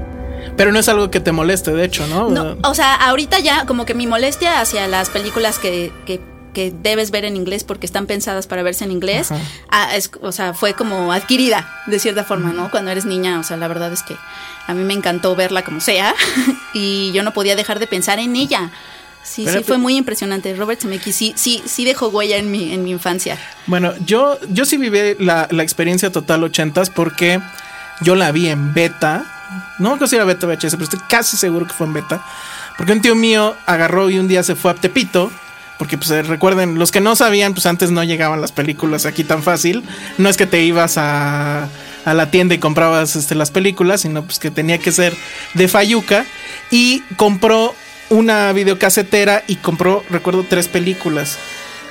Pero 0.57 0.71
no 0.71 0.79
es 0.79 0.89
algo 0.89 1.11
que 1.11 1.19
te 1.19 1.33
moleste, 1.33 1.73
de 1.73 1.85
hecho, 1.85 2.07
¿no? 2.07 2.29
No, 2.29 2.57
o 2.63 2.75
sea, 2.75 2.95
ahorita 2.95 3.41
ya 3.41 3.67
como 3.67 3.87
que 3.87 3.95
mi 3.95 4.07
molestia 4.07 4.61
hacia 4.61 4.87
las 4.87 5.11
películas 5.11 5.59
que, 5.59 5.93
que 6.07 6.21
que 6.55 6.73
debes 6.73 7.11
ver 7.11 7.25
en 7.25 7.37
inglés 7.37 7.63
porque 7.63 7.87
están 7.87 8.07
pensadas 8.07 8.47
para 8.47 8.63
verse 8.63 8.83
en 8.85 8.91
inglés, 8.91 9.29
ah, 9.71 9.91
o 10.23 10.33
sea, 10.33 10.55
fue 10.55 10.75
como 10.75 11.13
adquirida 11.13 11.71
de 11.87 11.99
cierta 11.99 12.25
forma, 12.25 12.53
¿no? 12.53 12.71
Cuando 12.71 12.91
eres 12.91 13.05
niña, 13.05 13.39
o 13.39 13.43
sea, 13.45 13.57
la 13.57 13.69
verdad 13.69 13.93
es 13.93 14.03
que 14.03 14.17
a 14.67 14.75
mí 14.75 14.83
me 14.83 14.95
encantó 14.95 15.37
verla 15.37 15.63
como 15.63 15.81
sea 15.81 16.15
y 16.73 17.13
yo 17.13 17.23
no 17.23 17.33
podía 17.33 17.55
dejar 17.55 17.79
de 17.79 17.87
pensar 17.87 18.19
en 18.19 18.35
ella. 18.35 18.73
Sí, 19.29 19.47
sí, 19.47 19.63
fue 19.65 19.79
muy 19.79 19.97
impresionante. 19.97 20.55
Robert 20.55 20.81
Zemeckis 20.81 21.15
sí, 21.15 21.33
sí, 21.37 21.63
sí 21.67 21.85
dejó 21.85 22.09
huella 22.09 22.37
en 22.37 22.51
mi, 22.51 22.73
en 22.73 22.83
mi 22.83 22.91
infancia. 22.91 23.39
Bueno, 23.67 23.93
yo, 24.05 24.39
yo 24.49 24.65
sí 24.65 24.77
viví 24.77 25.17
la, 25.19 25.49
la 25.51 25.63
experiencia 25.63 26.11
total 26.11 26.45
ochentas 26.45 26.91
porque 26.91 27.41
yo 28.01 28.15
la 28.15 28.33
vi 28.33 28.49
en 28.49 28.73
beta. 28.73 29.25
No 29.79 29.93
me 29.93 29.99
considero 29.99 30.27
beta 30.27 30.47
VHS, 30.47 30.73
pero 30.73 30.85
estoy 30.85 31.01
casi 31.09 31.37
seguro 31.37 31.67
que 31.67 31.75
fue 31.75 31.87
en 31.87 31.93
beta. 31.93 32.25
Porque 32.77 32.93
un 32.93 33.03
tío 33.03 33.15
mío 33.15 33.57
agarró 33.67 34.09
y 34.09 34.19
un 34.19 34.29
día 34.29 34.43
se 34.43 34.55
fue 34.55 34.71
a 34.71 34.75
Tepito 34.75 35.31
porque 35.79 35.97
pues 35.97 36.11
eh, 36.11 36.23
recuerden, 36.23 36.77
los 36.77 36.91
que 36.91 37.01
no 37.01 37.15
sabían, 37.15 37.55
pues 37.55 37.65
antes 37.67 37.93
no 37.93 38.03
llegaban 38.03 38.41
las 38.41 38.51
películas 38.51 39.07
aquí 39.07 39.23
tan 39.23 39.45
fácil. 39.45 39.85
No 40.19 40.29
es 40.29 40.37
que 40.37 40.47
te 40.47 40.63
ibas 40.65 40.99
a, 40.99 41.69
a 42.05 42.15
la 42.15 42.31
tienda 42.33 42.55
y 42.55 42.59
comprabas 42.59 43.15
este, 43.15 43.37
las 43.37 43.53
películas, 43.53 44.01
sino 44.01 44.25
pues 44.25 44.41
que 44.41 44.51
tenía 44.51 44.79
que 44.79 44.91
ser 44.91 45.17
de 45.55 45.69
Fayuca. 45.69 46.27
Y 46.73 47.01
compró 47.17 47.75
una 48.11 48.53
videocasetera 48.53 49.45
y 49.47 49.57
compró, 49.57 50.05
recuerdo, 50.11 50.45
tres 50.49 50.69
películas. 50.69 51.39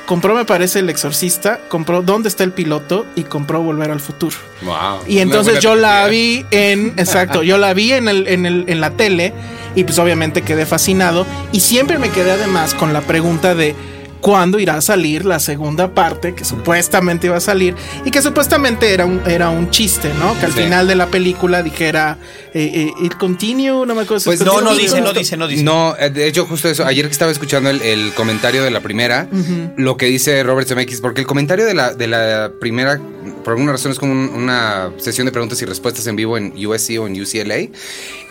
Compró, 0.06 0.36
me 0.36 0.46
parece, 0.46 0.80
El 0.80 0.90
Exorcista, 0.90 1.60
compró 1.68 2.02
¿Dónde 2.02 2.30
está 2.30 2.46
el 2.46 2.54
piloto? 2.54 3.06
y 3.16 3.24
compró 3.24 3.62
Volver 3.62 3.92
al 3.92 4.00
Futuro. 4.00 4.38
Wow. 4.62 5.02
Y 5.06 5.20
entonces 5.20 5.60
yo 5.60 5.76
la 5.76 6.08
vi 6.08 6.46
en, 6.52 6.94
exacto, 6.96 7.44
yo 7.44 7.58
la 7.58 7.74
vi 7.74 7.92
en, 7.92 8.08
el, 8.08 8.26
en, 8.28 8.46
el, 8.46 8.64
en 8.68 8.80
la 8.80 8.92
tele 8.92 9.34
y 9.76 9.84
pues 9.84 10.00
obviamente 10.00 10.44
quedé 10.44 10.66
fascinado 10.66 11.28
y 11.52 11.60
siempre 11.60 12.00
me 12.00 12.10
quedé 12.10 12.32
además 12.32 12.74
con 12.74 12.94
la 12.94 13.02
pregunta 13.02 13.54
de 13.54 13.76
cuándo 14.22 14.60
irá 14.60 14.76
a 14.76 14.82
salir 14.82 15.26
la 15.26 15.40
segunda 15.40 15.94
parte 15.94 16.34
que 16.34 16.46
supuestamente 16.46 17.28
iba 17.28 17.38
a 17.38 17.42
salir 17.42 17.76
y 18.06 18.12
que 18.12 18.22
supuestamente 18.22 18.94
era 18.94 19.06
un, 19.06 19.22
era 19.26 19.50
un 19.50 19.70
chiste, 19.70 20.12
¿no? 20.20 20.38
Que 20.40 20.46
al 20.46 20.54
final 20.54 20.88
de 20.88 20.96
la 20.96 21.08
película 21.08 21.64
dijera 21.64 22.18
eh, 22.54 22.72
eh, 22.74 23.06
it 23.06 23.16
continue, 23.16 23.86
no 23.86 23.94
me 23.94 24.02
acuerdo. 24.02 24.24
Pues 24.26 24.42
no, 24.42 24.62
no 24.62 24.76
dice, 24.76 25.02
no 25.02 25.14
dice, 25.14 25.38
no 25.38 25.48
dice. 25.48 25.64
No, 25.64 25.96
eh, 25.98 26.10
de 26.10 26.28
hecho 26.28 26.46
justo 26.46 26.70
eso, 26.70 26.86
ayer 26.86 27.06
que 27.06 27.12
estaba 27.12 27.32
escuchando 27.32 27.70
el, 27.70 28.14
comentario 28.16 28.64
de 28.64 28.72
la 28.72 28.80
primera, 28.80 29.28
lo 29.76 29.98
que 29.98 30.08
dice 30.08 30.42
Robert 30.44 30.68
Zemeckis, 30.68 31.02
porque 31.02 31.22
el 31.22 31.28
comentario 31.28 31.66
de 31.66 31.74
la, 31.74 31.94
de 31.94 32.08
la 32.08 32.52
primera, 32.60 33.00
por 33.48 33.54
alguna 33.54 33.72
razón 33.72 33.94
es 33.94 33.98
como 33.98 34.12
una 34.12 34.92
sesión 34.98 35.24
de 35.24 35.32
preguntas 35.32 35.62
y 35.62 35.66
respuestas 35.66 36.06
en 36.08 36.18
vivo 36.18 36.38
en 36.38 36.52
USC 36.68 37.00
o 37.00 37.08
en 37.08 37.14
UCLA 37.14 37.70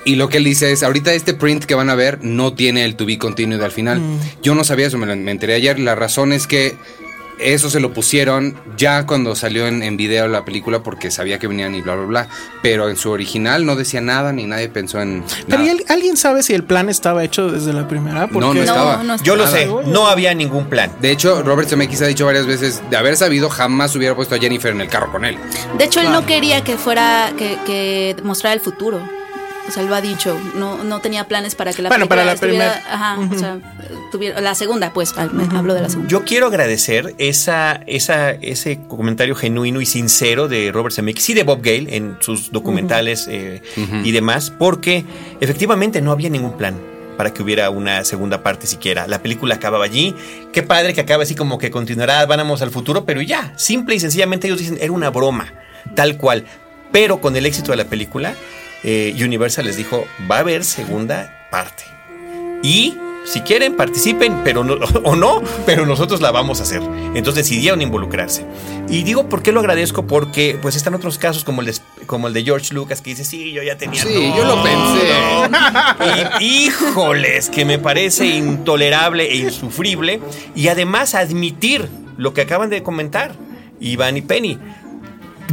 y 0.04 0.16
lo 0.16 0.28
que 0.28 0.36
él 0.36 0.44
dice 0.44 0.70
es, 0.72 0.82
ahorita 0.82 1.14
este 1.14 1.32
print 1.32 1.64
que 1.64 1.74
van 1.74 1.88
a 1.88 1.94
ver 1.94 2.22
no 2.22 2.52
tiene 2.52 2.84
el 2.84 2.96
to 2.96 3.06
be 3.06 3.16
continued 3.16 3.62
al 3.62 3.72
final. 3.72 3.98
Mm. 3.98 4.18
Yo 4.42 4.54
no 4.54 4.62
sabía 4.62 4.88
eso, 4.88 4.98
me, 4.98 5.16
me, 5.16 5.30
enteré 5.30 5.54
ayer. 5.54 5.78
La 5.78 5.94
razón 5.94 6.34
es 6.34 6.46
que 6.46 6.76
eso 7.38 7.70
se 7.70 7.80
lo 7.80 7.92
pusieron 7.92 8.56
ya 8.76 9.06
cuando 9.06 9.34
salió 9.34 9.66
en, 9.66 9.96
video 9.96 10.28
la 10.28 10.44
película 10.44 10.82
porque 10.82 11.10
sabía 11.10 11.38
que 11.38 11.46
venían 11.46 11.74
y 11.74 11.82
bla, 11.82 11.94
bla, 11.94 12.06
bla. 12.06 12.28
Pero 12.62 12.88
en 12.88 12.96
su 12.96 13.10
original 13.10 13.64
no 13.64 13.76
decía 13.76 14.00
nada 14.00 14.32
ni 14.32 14.44
nadie 14.44 14.68
pensó 14.68 15.00
en... 15.00 15.24
Pero 15.48 15.62
¿alguien 15.88 16.16
sabe 16.16 16.42
si 16.42 16.54
el 16.54 16.64
plan 16.64 16.88
estaba 16.88 17.24
hecho 17.24 17.50
desde 17.50 17.72
la 17.72 17.88
primera? 17.88 18.26
No, 18.26 18.54
no 18.54 18.60
estaba. 18.60 19.16
Yo 19.22 19.36
lo 19.36 19.46
sé, 19.46 19.66
no 19.86 20.06
había 20.06 20.34
ningún 20.34 20.66
plan. 20.66 20.90
De 21.00 21.10
hecho, 21.10 21.42
Robert 21.42 21.68
Zemeckis 21.68 22.02
ha 22.02 22.06
dicho 22.06 22.26
varias 22.26 22.46
veces, 22.46 22.82
de 22.90 22.96
haber 22.96 23.16
sabido, 23.16 23.48
jamás 23.48 23.94
hubiera 23.96 24.14
puesto 24.14 24.34
a 24.34 24.38
Jennifer 24.38 24.72
en 24.72 24.80
el 24.80 24.88
carro 24.88 25.10
con 25.12 25.24
él. 25.24 25.36
De 25.78 25.84
hecho, 25.84 26.00
él 26.00 26.10
no 26.12 26.26
quería 26.26 26.64
que 26.64 26.76
fuera, 26.76 27.32
que, 27.36 27.58
que 27.66 28.16
mostrara 28.22 28.54
el 28.54 28.60
futuro. 28.60 29.00
O 29.68 29.72
sea, 29.72 29.82
lo 29.82 29.94
ha 29.94 30.00
dicho, 30.00 30.38
no, 30.54 30.84
no 30.84 31.00
tenía 31.00 31.26
planes 31.26 31.54
para 31.54 31.72
que 31.72 31.82
la 31.82 31.88
bueno, 31.88 32.08
para 32.08 32.24
la 32.24 32.36
primera. 32.36 32.82
Ajá, 32.88 33.18
o 33.18 33.38
sea, 33.38 33.58
tuviera, 34.12 34.40
la 34.40 34.54
segunda, 34.54 34.92
pues, 34.92 35.14
hablo 35.16 35.74
de 35.74 35.82
la 35.82 35.88
segunda. 35.88 36.08
Yo 36.08 36.24
quiero 36.24 36.46
agradecer 36.46 37.14
esa, 37.18 37.80
esa, 37.86 38.30
ese 38.30 38.80
comentario 38.88 39.34
genuino 39.34 39.80
y 39.80 39.86
sincero 39.86 40.48
de 40.48 40.70
Robert 40.72 40.94
Zemeckis 40.94 41.30
y 41.30 41.34
de 41.34 41.42
Bob 41.42 41.62
Gale 41.62 41.96
en 41.96 42.16
sus 42.20 42.52
documentales 42.52 43.26
eh, 43.28 43.62
y 44.04 44.12
demás, 44.12 44.50
porque 44.50 45.04
efectivamente 45.40 46.00
no 46.00 46.12
había 46.12 46.30
ningún 46.30 46.56
plan 46.56 46.76
para 47.16 47.32
que 47.32 47.42
hubiera 47.42 47.70
una 47.70 48.04
segunda 48.04 48.42
parte 48.42 48.66
siquiera. 48.66 49.06
La 49.06 49.22
película 49.22 49.54
acababa 49.54 49.84
allí. 49.84 50.14
Qué 50.52 50.62
padre 50.62 50.94
que 50.94 51.00
acabe 51.00 51.24
así 51.24 51.34
como 51.34 51.58
que 51.58 51.70
continuará, 51.70 52.24
vamos 52.26 52.62
al 52.62 52.70
futuro, 52.70 53.04
pero 53.04 53.22
ya, 53.22 53.52
simple 53.56 53.94
y 53.94 54.00
sencillamente 54.00 54.46
ellos 54.46 54.58
dicen, 54.58 54.78
era 54.80 54.92
una 54.92 55.10
broma, 55.10 55.52
tal 55.94 56.16
cual. 56.18 56.44
Pero 56.92 57.20
con 57.20 57.34
el 57.36 57.46
éxito 57.46 57.72
de 57.72 57.78
la 57.78 57.86
película, 57.86 58.34
eh, 58.86 59.14
Universal 59.22 59.66
les 59.66 59.76
dijo, 59.76 60.06
va 60.30 60.36
a 60.36 60.40
haber 60.40 60.64
segunda 60.64 61.48
parte. 61.50 61.82
Y 62.62 62.96
si 63.24 63.40
quieren, 63.40 63.76
participen, 63.76 64.42
pero 64.44 64.62
no, 64.62 64.74
o 65.02 65.16
no, 65.16 65.42
pero 65.66 65.84
nosotros 65.84 66.20
la 66.20 66.30
vamos 66.30 66.60
a 66.60 66.62
hacer. 66.62 66.80
Entonces 67.14 67.48
decidieron 67.48 67.82
involucrarse. 67.82 68.46
Y 68.88 69.02
digo, 69.02 69.28
¿por 69.28 69.42
qué 69.42 69.50
lo 69.50 69.58
agradezco? 69.58 70.06
Porque 70.06 70.56
pues 70.62 70.76
están 70.76 70.94
otros 70.94 71.18
casos 71.18 71.42
como 71.42 71.62
el 71.62 71.66
de, 71.66 71.74
como 72.06 72.28
el 72.28 72.34
de 72.34 72.44
George 72.44 72.72
Lucas 72.72 73.02
que 73.02 73.10
dice, 73.10 73.24
sí, 73.24 73.52
yo 73.52 73.64
ya 73.64 73.76
tenía... 73.76 74.00
Sí, 74.00 74.32
yo 74.36 74.44
lo 74.44 74.62
pensé. 74.62 76.44
híjoles, 76.44 77.50
que 77.50 77.64
me 77.64 77.80
parece 77.80 78.26
intolerable 78.26 79.32
e 79.32 79.36
insufrible. 79.38 80.20
Y 80.54 80.68
además 80.68 81.16
admitir 81.16 81.88
lo 82.16 82.32
que 82.32 82.42
acaban 82.42 82.70
de 82.70 82.84
comentar, 82.84 83.34
Iván 83.80 84.16
y 84.16 84.22
Penny 84.22 84.60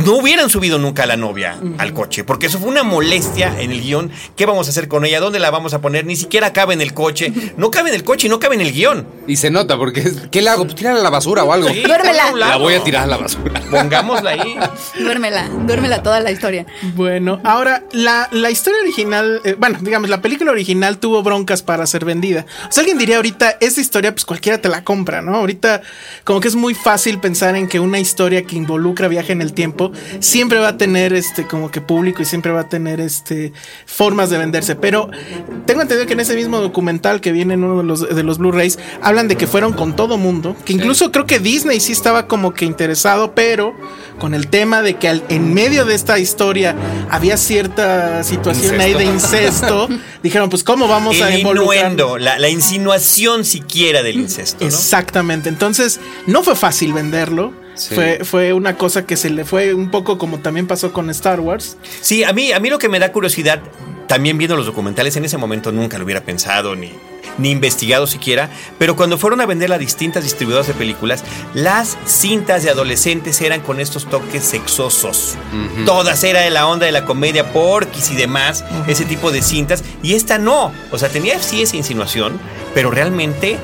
no 0.06 0.18
hubieran 0.18 0.50
subido 0.50 0.80
nunca 0.80 1.04
a 1.04 1.06
la 1.06 1.18
novia 1.18 1.58
al 1.78 1.94
coche, 1.94 2.24
porque 2.24 2.48
eso 2.48 2.60
fue 2.60 2.70
una 2.70 2.84
molestia 2.84 3.60
en 3.60 3.72
el 3.72 3.82
guion. 3.82 4.12
¿Qué 4.36 4.46
vamos 4.46 4.68
a 4.68 4.72
hacer 4.72 4.88
con 4.88 5.06
ella? 5.06 5.20
¿Dónde 5.20 5.40
la 5.40 5.52
vamos 5.52 5.74
a 5.74 5.82
poner? 5.82 6.06
Ni 6.06 6.16
siquiera 6.16 6.54
cabe 6.54 6.74
en 6.74 6.82
el 6.82 6.94
coche. 6.94 7.32
No 7.58 7.72
cabe 7.72 7.90
en 7.90 7.96
el 7.96 8.04
coche 8.04 8.28
y 8.28 8.30
no 8.30 8.40
cabe 8.40 8.56
en 8.56 8.62
el 8.62 8.72
guion. 8.74 9.08
Y 9.28 9.36
se 9.36 9.52
nota, 9.52 9.78
porque 9.78 10.04
¿qué 10.32 10.42
le 10.42 10.50
hago? 10.50 10.64
Pues 10.64 10.76
tírala 10.76 11.00
a 11.00 11.04
la 11.04 11.10
basura 11.10 11.44
o 11.44 11.54
algo. 11.54 11.70
duérmela. 11.88 12.32
La 12.34 12.58
voy 12.58 12.74
a 12.74 12.84
tirar 12.84 13.04
a 13.04 13.08
la 13.08 13.18
basura. 13.18 13.62
Pongámosla 13.70 14.32
ahí. 14.32 14.56
duérmela, 15.00 15.50
duérmela 15.66 16.04
toda 16.04 16.20
la 16.20 16.32
historia. 16.32 16.66
Bueno, 16.96 17.40
ahora, 17.44 17.84
la, 17.92 18.30
la 18.32 18.50
historia 18.52 18.80
original, 18.82 19.42
eh, 19.44 19.56
bueno, 19.58 19.78
digamos, 19.82 20.10
la 20.10 20.22
película 20.22 20.52
original 20.52 20.98
tuvo 20.98 21.24
broncas 21.24 21.62
para 21.62 21.86
ser 21.86 22.06
vendida. 22.06 22.46
O 22.68 22.72
sea, 22.72 22.82
alguien 22.82 22.98
diría 22.98 23.18
ahorita, 23.18 23.58
esta 23.60 23.82
historia, 23.82 24.12
pues 24.12 24.26
cualquiera 24.26 24.60
te 24.60 24.70
la 24.70 24.84
compra, 24.84 25.22
¿no? 25.22 25.36
Ahorita, 25.36 25.82
como 26.24 26.40
que 26.40 26.48
es 26.48 26.56
muy 26.56 26.74
fácil 26.74 27.20
pensar 27.20 27.56
en 27.56 27.68
que 27.68 27.80
una 27.80 28.00
historia 28.00 28.44
que 28.44 28.56
involucra 28.56 29.08
viaje 29.08 29.32
en 29.34 29.42
el 29.42 29.54
tiempo 29.54 29.83
siempre 30.20 30.60
va 30.60 30.70
a 30.70 30.78
tener 30.78 31.13
este 31.13 31.46
como 31.48 31.72
que 31.72 31.82
público 31.82 32.22
y 32.22 32.25
siempre 32.25 32.52
va 32.52 32.62
a 32.62 32.70
tener 32.70 33.00
este 33.00 33.54
formas 33.86 34.30
de 34.30 34.38
venderse. 34.38 34.75
Pero 34.75 35.10
tengo 35.66 35.82
entendido 35.82 36.08
que 36.08 36.13
en 36.13 36.20
ese 36.20 36.36
mismo 36.36 36.60
documental 36.60 37.22
que 37.22 37.32
viene 37.32 37.56
en 37.56 37.63
uno 37.63 37.78
de 37.82 37.84
los, 37.84 38.16
de 38.16 38.24
los 38.24 38.38
Blu-rays, 38.38 38.80
hablan 39.02 39.28
de 39.28 39.36
que 39.36 39.48
fueron 39.48 39.74
con 39.74 39.96
todo 39.96 40.18
mundo, 40.18 40.56
que 40.66 40.74
incluso 40.74 41.12
creo 41.12 41.25
que 41.25 41.40
Disney 41.40 41.80
sí 41.80 41.92
estaba 41.92 42.28
como 42.28 42.54
que 42.54 42.66
interesado, 42.66 43.34
pero 43.36 43.75
con 44.20 44.34
el 44.34 44.48
tema 44.48 44.82
de 44.82 44.96
que 44.96 45.22
en 45.30 45.54
medio 45.54 45.86
de 45.86 45.96
esta 45.96 46.20
historia 46.20 46.75
había 47.10 47.38
cierta 47.38 48.24
situación 48.24 48.80
ahí 48.80 48.94
de 48.94 49.06
incesto, 49.06 49.90
dijeron, 50.24 50.50
pues 50.50 50.63
cómo 50.63 50.88
vamos 50.88 51.22
a 51.22 51.36
involucrar 51.36 51.94
la, 52.20 52.40
la, 52.40 52.50
insinuación 52.50 53.46
siquiera 53.46 54.04
del 54.04 54.20
incesto. 54.20 54.66
Exactamente, 54.66 55.50
entonces 55.50 56.00
no 56.28 56.44
fue 56.44 56.56
fácil 56.56 56.94
venderlo 56.94 57.62
Fue, 57.75 58.24
fue 58.24 58.53
una 58.53 58.77
cosa 58.77 59.06
que 59.06 59.18
se 59.18 59.30
le 59.30 59.46
fue 59.46 59.74
un 59.74 59.89
poco 59.89 60.18
como 60.18 60.39
también 60.39 60.68
pasó 60.68 60.94
con 60.94 61.10
Star 61.10 61.39
Wars. 61.39 61.77
Sí, 62.01 62.24
a 62.24 62.34
mí, 62.34 62.51
a 62.51 62.60
mí 62.60 62.70
lo 62.70 62.77
que 62.77 62.89
me 62.89 63.00
da 63.00 63.12
curiosidad, 63.12 63.62
también 64.08 64.38
viendo 64.38 64.56
los 64.56 64.65
documentales, 64.65 65.15
en 65.15 65.25
ese 65.25 65.38
momento 65.38 65.72
nunca 65.72 65.98
lo 65.98 66.03
hubiera 66.03 66.22
pensado 66.22 66.75
ni, 66.75 66.92
ni 67.38 67.51
investigado 67.51 68.08
siquiera, 68.08 68.50
pero 68.77 68.96
cuando 68.96 69.18
fueron 69.18 69.42
a 69.42 69.46
vender 69.46 69.72
a 69.74 69.77
distintas 69.77 70.24
distribuidoras 70.24 70.68
de 70.68 70.74
películas, 70.74 71.24
las 71.53 71.98
cintas 72.06 72.63
de 72.63 72.70
adolescentes 72.70 73.42
eran 73.42 73.62
con 73.62 73.80
estos 73.80 74.06
toques 74.06 74.44
sexosos. 74.44 75.36
Todas 75.86 76.24
era 76.24 76.42
de 76.42 76.51
la 76.51 76.68
onda 76.68 76.86
de 76.86 76.92
la 76.92 77.06
comedia 77.06 77.51
porquis 77.51 78.12
y 78.12 78.15
demás, 78.15 78.63
ese 78.88 79.06
tipo 79.06 79.32
de 79.32 79.42
cintas, 79.42 79.84
y 80.01 80.13
esta 80.13 80.38
no. 80.38 80.72
O 80.92 80.98
sea, 80.98 81.10
tenía 81.10 81.42
sí 81.42 81.62
esa 81.62 81.75
insinuación, 81.75 82.39
pero 82.74 82.92
realmente 82.92 83.58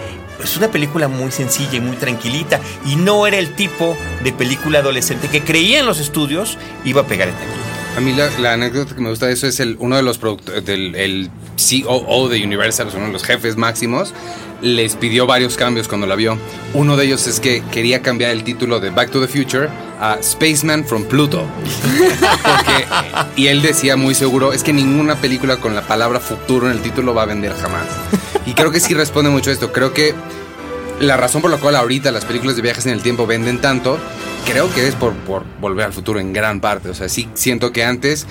es 0.43 0.57
una 0.57 0.69
película 0.69 1.07
muy 1.07 1.31
sencilla 1.31 1.75
y 1.75 1.81
muy 1.81 1.97
tranquilita, 1.97 2.59
y 2.85 2.95
no 2.95 3.27
era 3.27 3.37
el 3.37 3.55
tipo 3.55 3.97
de 4.23 4.31
película 4.31 4.79
adolescente 4.79 5.27
que 5.27 5.41
creía 5.41 5.79
en 5.79 5.85
los 5.85 5.99
estudios 5.99 6.57
iba 6.85 7.01
a 7.01 7.05
pegar 7.05 7.27
en 7.27 7.35
taquilla. 7.35 7.69
A 7.97 8.01
mí 8.01 8.13
la, 8.13 8.53
anécdota 8.53 8.95
que 8.95 9.01
me 9.01 9.09
gusta 9.09 9.25
de 9.25 9.33
eso 9.33 9.47
es 9.47 9.59
el, 9.59 9.75
uno 9.79 9.95
de 9.95 10.03
los 10.03 10.17
productores, 10.17 10.63
del 10.63 10.95
el 10.95 11.29
COO 11.57 12.29
de 12.29 12.43
Universal, 12.43 12.87
uno 12.95 13.07
de 13.07 13.11
los 13.11 13.23
jefes 13.23 13.57
máximos, 13.57 14.13
les 14.61 14.95
pidió 14.95 15.25
varios 15.25 15.57
cambios 15.57 15.87
cuando 15.87 16.07
la 16.07 16.15
vio. 16.15 16.37
Uno 16.73 16.95
de 16.95 17.05
ellos 17.05 17.27
es 17.27 17.39
que 17.39 17.63
quería 17.71 18.01
cambiar 18.01 18.31
el 18.31 18.43
título 18.43 18.79
de 18.79 18.91
Back 18.91 19.11
to 19.11 19.19
the 19.19 19.27
Future 19.27 19.69
a 19.99 20.17
Spaceman 20.23 20.85
from 20.85 21.03
Pluto. 21.05 21.45
Porque- 22.43 22.87
y 23.35 23.47
él 23.47 23.61
decía 23.61 23.95
muy 23.95 24.15
seguro, 24.15 24.53
es 24.53 24.63
que 24.63 24.73
ninguna 24.73 25.15
película 25.15 25.57
con 25.57 25.75
la 25.75 25.81
palabra 25.81 26.19
futuro 26.19 26.67
en 26.67 26.73
el 26.73 26.81
título 26.81 27.13
va 27.13 27.23
a 27.23 27.25
vender 27.25 27.53
jamás. 27.53 27.85
Y 28.45 28.53
creo 28.53 28.71
que 28.71 28.79
sí 28.79 28.93
responde 28.93 29.29
mucho 29.29 29.49
a 29.49 29.53
esto. 29.53 29.71
Creo 29.71 29.93
que 29.93 30.13
la 30.99 31.17
razón 31.17 31.41
por 31.41 31.51
la 31.51 31.57
cual 31.57 31.75
ahorita 31.75 32.11
las 32.11 32.25
películas 32.25 32.55
de 32.55 32.61
viajes 32.61 32.85
en 32.85 32.93
el 32.93 33.01
tiempo 33.01 33.25
venden 33.27 33.59
tanto, 33.61 33.97
creo 34.45 34.71
que 34.73 34.87
es 34.87 34.95
por, 34.95 35.13
por 35.13 35.43
volver 35.61 35.85
al 35.85 35.93
futuro 35.93 36.19
en 36.19 36.33
gran 36.33 36.59
parte. 36.59 36.89
O 36.89 36.93
sea, 36.93 37.09
sí 37.09 37.29
siento 37.35 37.71
que 37.71 37.83
antes, 37.83 38.25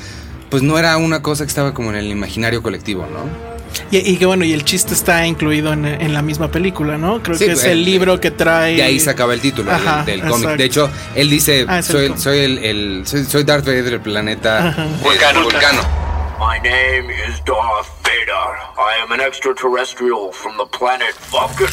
pues 0.51 0.63
no 0.63 0.79
era 0.79 0.97
una 0.97 1.23
cosa 1.23 1.45
que 1.45 1.49
estaba 1.49 1.75
como 1.75 1.91
en 1.91 1.97
el 1.97 2.07
imaginario 2.11 2.63
colectivo, 2.63 3.03
¿no? 3.13 3.48
Y, 3.91 3.99
y 4.13 4.17
que 4.17 4.27
bueno, 4.27 4.45
y 4.45 4.53
el 4.53 4.65
chiste 4.65 4.95
está 4.95 5.27
incluido 5.27 5.73
en, 5.73 5.85
en 5.87 6.13
la 6.13 6.23
misma 6.23 6.49
película, 6.51 6.99
¿no? 6.99 7.23
Creo 7.23 7.37
Sí, 7.39 7.47
que 7.47 7.53
es 7.53 7.65
el- 7.65 7.73
el 7.73 7.85
libro 7.85 8.21
que 8.21 8.31
trae. 8.31 8.77
De 8.77 8.83
ahí 8.83 9.01
se 9.01 9.11
acaba 9.11 9.35
el 9.35 9.41
título 9.41 9.71
del- 9.73 9.87
Ajá, 9.89 10.05
del, 10.05 10.21
cómic. 10.21 10.35
exacto. 10.37 10.57
De 10.59 10.65
hecho, 10.65 10.91
él 11.15 11.31
dice, 11.31 11.65
Ah, 11.69 11.79
es 11.79 11.89
el 11.91 11.97
soy, 11.97 12.09
cómic. 12.09 12.23
soy 12.23 12.39
el, 12.41 12.59
el- 12.59 13.03
soy, 13.07 13.25
soy 13.25 13.45
Darth 13.45 13.65
Vader 13.67 13.85
del 13.85 14.01
planeta 14.01 14.69
Ajá. 14.69 14.87
Vulcano. 15.03 15.43
Vulcano. 15.43 15.83
My 16.39 16.59
name 16.61 17.13
is 17.13 17.37
Darth 17.45 17.89
Vader. 18.05 18.59
I 18.77 19.03
am 19.03 19.13
an 19.13 19.21
extraterrestrial 19.21 20.31
from 20.33 20.57
the 20.57 20.79
planet 20.79 21.15
Vulcan. 21.31 21.73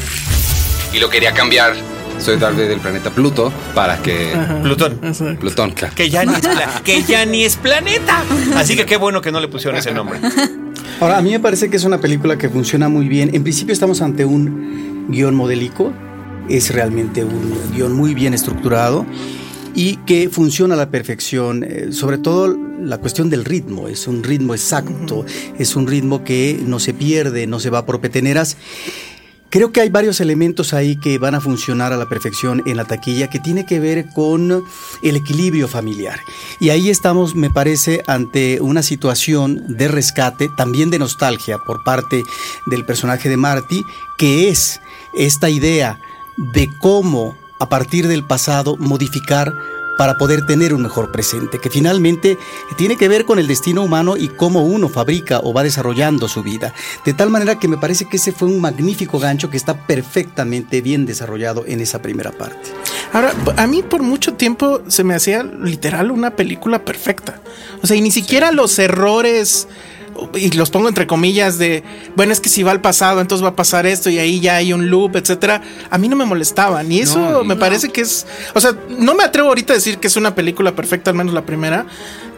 Y 0.93 0.99
lo 0.99 1.09
quería 1.09 1.33
cambiar. 1.33 1.73
Soy 2.19 2.37
Darth 2.37 2.55
Vader 2.55 2.69
del 2.69 2.79
planeta 2.79 3.09
Pluto 3.09 3.51
para 3.73 3.97
que... 4.01 4.33
Plutón. 4.63 4.99
Exacto. 5.03 5.39
Plutón, 5.41 5.71
claro. 5.71 5.93
Que 5.95 6.09
ya, 6.09 6.23
ni 6.23 6.33
es 6.33 6.41
que 6.83 7.03
ya 7.03 7.25
ni 7.25 7.43
es 7.43 7.57
planeta. 7.57 8.23
Así 8.55 8.75
que 8.77 8.85
qué 8.85 8.95
bueno 8.95 9.21
que 9.21 9.31
no 9.33 9.39
le 9.41 9.49
pusieron 9.49 9.77
ese 9.77 9.91
nombre. 9.91 10.19
Ahora, 10.99 11.17
a 11.17 11.21
mí 11.21 11.31
me 11.31 11.39
parece 11.39 11.69
que 11.69 11.77
es 11.77 11.83
una 11.83 11.99
película 11.99 12.37
que 12.37 12.49
funciona 12.49 12.89
muy 12.89 13.07
bien. 13.07 13.31
En 13.33 13.43
principio 13.43 13.73
estamos 13.73 14.01
ante 14.01 14.25
un 14.25 15.07
guion 15.09 15.35
modélico, 15.35 15.93
es 16.49 16.73
realmente 16.73 17.23
un 17.23 17.53
guion 17.73 17.93
muy 17.93 18.13
bien 18.13 18.33
estructurado 18.33 19.05
y 19.75 19.97
que 19.97 20.29
funciona 20.29 20.75
a 20.75 20.77
la 20.77 20.89
perfección, 20.89 21.63
eh, 21.63 21.87
sobre 21.91 22.17
todo 22.17 22.57
la 22.79 22.97
cuestión 22.97 23.29
del 23.29 23.43
ritmo, 23.43 23.87
es 23.87 24.07
un 24.07 24.23
ritmo 24.23 24.53
exacto, 24.53 25.25
es 25.57 25.75
un 25.75 25.87
ritmo 25.87 26.23
que 26.23 26.59
no 26.65 26.79
se 26.79 26.93
pierde, 26.93 27.45
no 27.45 27.59
se 27.59 27.69
va 27.69 27.85
por 27.85 27.99
peteneras. 27.99 28.57
Creo 29.55 29.71
que 29.71 29.79
hay 29.79 29.87
varios 29.87 30.19
elementos 30.19 30.73
ahí 30.73 30.97
que 30.97 31.17
van 31.17 31.33
a 31.33 31.39
funcionar 31.39 31.93
a 31.93 31.95
la 31.95 32.09
perfección 32.09 32.61
en 32.65 32.75
la 32.75 32.83
taquilla 32.83 33.29
que 33.29 33.39
tiene 33.39 33.65
que 33.65 33.79
ver 33.79 34.09
con 34.09 34.65
el 35.01 35.15
equilibrio 35.15 35.69
familiar. 35.69 36.19
Y 36.59 36.71
ahí 36.71 36.89
estamos, 36.89 37.35
me 37.35 37.49
parece, 37.49 38.03
ante 38.05 38.59
una 38.59 38.83
situación 38.83 39.63
de 39.77 39.87
rescate, 39.87 40.49
también 40.57 40.89
de 40.89 40.99
nostalgia 40.99 41.57
por 41.57 41.85
parte 41.85 42.25
del 42.65 42.83
personaje 42.83 43.29
de 43.29 43.37
Marty, 43.37 43.85
que 44.17 44.49
es 44.49 44.81
esta 45.13 45.49
idea 45.49 46.01
de 46.53 46.69
cómo 46.81 47.37
a 47.57 47.69
partir 47.69 48.09
del 48.09 48.25
pasado 48.25 48.75
modificar 48.75 49.53
para 49.97 50.17
poder 50.17 50.45
tener 50.45 50.73
un 50.73 50.81
mejor 50.81 51.11
presente, 51.11 51.59
que 51.59 51.69
finalmente 51.69 52.37
tiene 52.77 52.97
que 52.97 53.07
ver 53.07 53.25
con 53.25 53.39
el 53.39 53.47
destino 53.47 53.83
humano 53.83 54.17
y 54.17 54.29
cómo 54.29 54.63
uno 54.63 54.89
fabrica 54.89 55.39
o 55.43 55.53
va 55.53 55.63
desarrollando 55.63 56.27
su 56.27 56.43
vida. 56.43 56.73
De 57.05 57.13
tal 57.13 57.29
manera 57.29 57.59
que 57.59 57.67
me 57.67 57.77
parece 57.77 58.05
que 58.05 58.17
ese 58.17 58.31
fue 58.31 58.47
un 58.47 58.61
magnífico 58.61 59.19
gancho 59.19 59.49
que 59.49 59.57
está 59.57 59.85
perfectamente 59.85 60.81
bien 60.81 61.05
desarrollado 61.05 61.63
en 61.67 61.81
esa 61.81 62.01
primera 62.01 62.31
parte. 62.31 62.69
Ahora, 63.13 63.33
a 63.57 63.67
mí 63.67 63.83
por 63.83 64.01
mucho 64.01 64.33
tiempo 64.33 64.81
se 64.87 65.03
me 65.03 65.15
hacía 65.15 65.43
literal 65.43 66.11
una 66.11 66.35
película 66.35 66.83
perfecta. 66.83 67.39
O 67.81 67.87
sea, 67.87 67.95
y 67.95 68.01
ni 68.01 68.11
siquiera 68.11 68.51
los 68.51 68.77
errores, 68.79 69.67
y 70.35 70.51
los 70.51 70.69
pongo 70.69 70.87
entre 70.87 71.07
comillas, 71.07 71.57
de, 71.57 71.83
bueno, 72.15 72.31
es 72.33 72.39
que 72.39 72.49
si 72.49 72.63
va 72.63 72.71
al 72.71 72.81
pasado, 72.81 73.21
entonces 73.21 73.43
va 73.43 73.49
a 73.49 73.55
pasar 73.55 73.85
esto 73.85 74.09
y 74.09 74.17
ahí 74.19 74.39
ya 74.39 74.55
hay 74.57 74.73
un 74.73 74.89
loop, 74.89 75.15
etcétera. 75.15 75.61
A 75.89 75.97
mí 75.97 76.07
no 76.07 76.15
me 76.15 76.25
molestaban. 76.25 76.91
Y 76.91 76.99
eso 77.01 77.19
No, 77.19 77.43
me 77.43 77.55
no. 77.55 77.59
parece 77.59 77.89
que 77.89 78.01
es. 78.01 78.25
O 78.53 78.59
sea, 78.61 78.75
no 78.89 79.15
me 79.15 79.23
atrevo 79.23 79.49
ahorita 79.49 79.73
a 79.73 79.75
decir 79.75 79.97
que 79.97 80.07
es 80.07 80.15
una 80.15 80.35
película 80.35 80.75
perfecta, 80.75 81.09
al 81.11 81.15
menos 81.17 81.33
la 81.33 81.45
primera. 81.45 81.85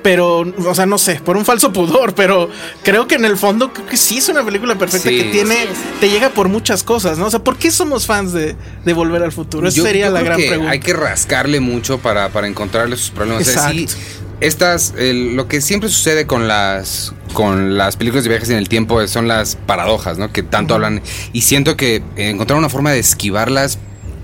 Pero, 0.04 0.40
o 0.66 0.76
sea, 0.76 0.86
no 0.86 0.98
sé, 1.00 1.16
por 1.16 1.36
un 1.36 1.44
falso 1.44 1.74
pudor, 1.74 2.14
pero 2.16 2.50
creo 2.84 3.08
que 3.08 3.16
en 3.16 3.26
el 3.26 3.36
fondo 3.36 3.74
creo 3.74 3.88
que 3.88 3.98
sí 3.98 4.20
es 4.20 4.30
una 4.30 4.44
película 4.46 4.78
perfecta 4.78 5.10
Sí. 5.10 5.18
que 5.18 5.24
tiene, 5.32 5.56
Sí 5.56 5.68
te 6.00 6.10
llega 6.10 6.30
por 6.30 6.48
muchas 6.48 6.84
cosas, 6.84 7.18
¿no? 7.18 7.26
O 7.26 7.30
sea, 7.32 7.40
¿por 7.44 7.58
qué 7.58 7.72
somos 7.72 8.06
fans 8.06 8.32
de, 8.32 8.56
de 8.86 8.94
Volver 8.94 9.24
al 9.24 9.32
Futuro? 9.34 9.68
Esa 9.68 9.78
Yo- 9.78 9.84
sería 9.84 10.06
yo 10.06 10.12
la 10.14 10.20
creo 10.20 10.26
gran 10.30 10.40
que 10.42 10.48
pregunta. 10.48 10.72
Hay 10.72 10.80
que 10.80 10.94
rascarle 10.94 11.60
mucho 11.60 11.98
para, 11.98 12.30
para 12.30 12.48
encontrarle 12.48 12.96
sus 12.96 13.10
problemas. 13.10 13.48
O 13.48 13.52
sea, 13.52 13.70
sí, 13.72 13.84
Exacto. 13.84 14.27
Estas, 14.42 14.94
el- 14.98 15.36
lo 15.36 15.48
que 15.48 15.62
siempre 15.62 15.90
sucede 15.90 16.28
con 16.28 16.48
las, 16.48 17.14
con 17.34 17.78
las 17.78 17.96
películas 17.98 18.24
de 18.24 18.30
viajes 18.30 18.50
en 18.50 18.58
el 18.58 18.70
tiempo 18.70 19.06
son 19.08 19.28
las 19.28 19.56
paradojas, 19.56 20.18
¿no? 20.18 20.32
Que 20.32 20.44
tanto 20.44 20.76
hablan. 20.76 21.02
Y 21.34 21.42
siento 21.42 21.76
que 21.78 22.02
encontrar 22.16 22.58
una 22.60 22.70
forma 22.70 22.92
de 22.92 23.00
esquivarlas 23.00 23.80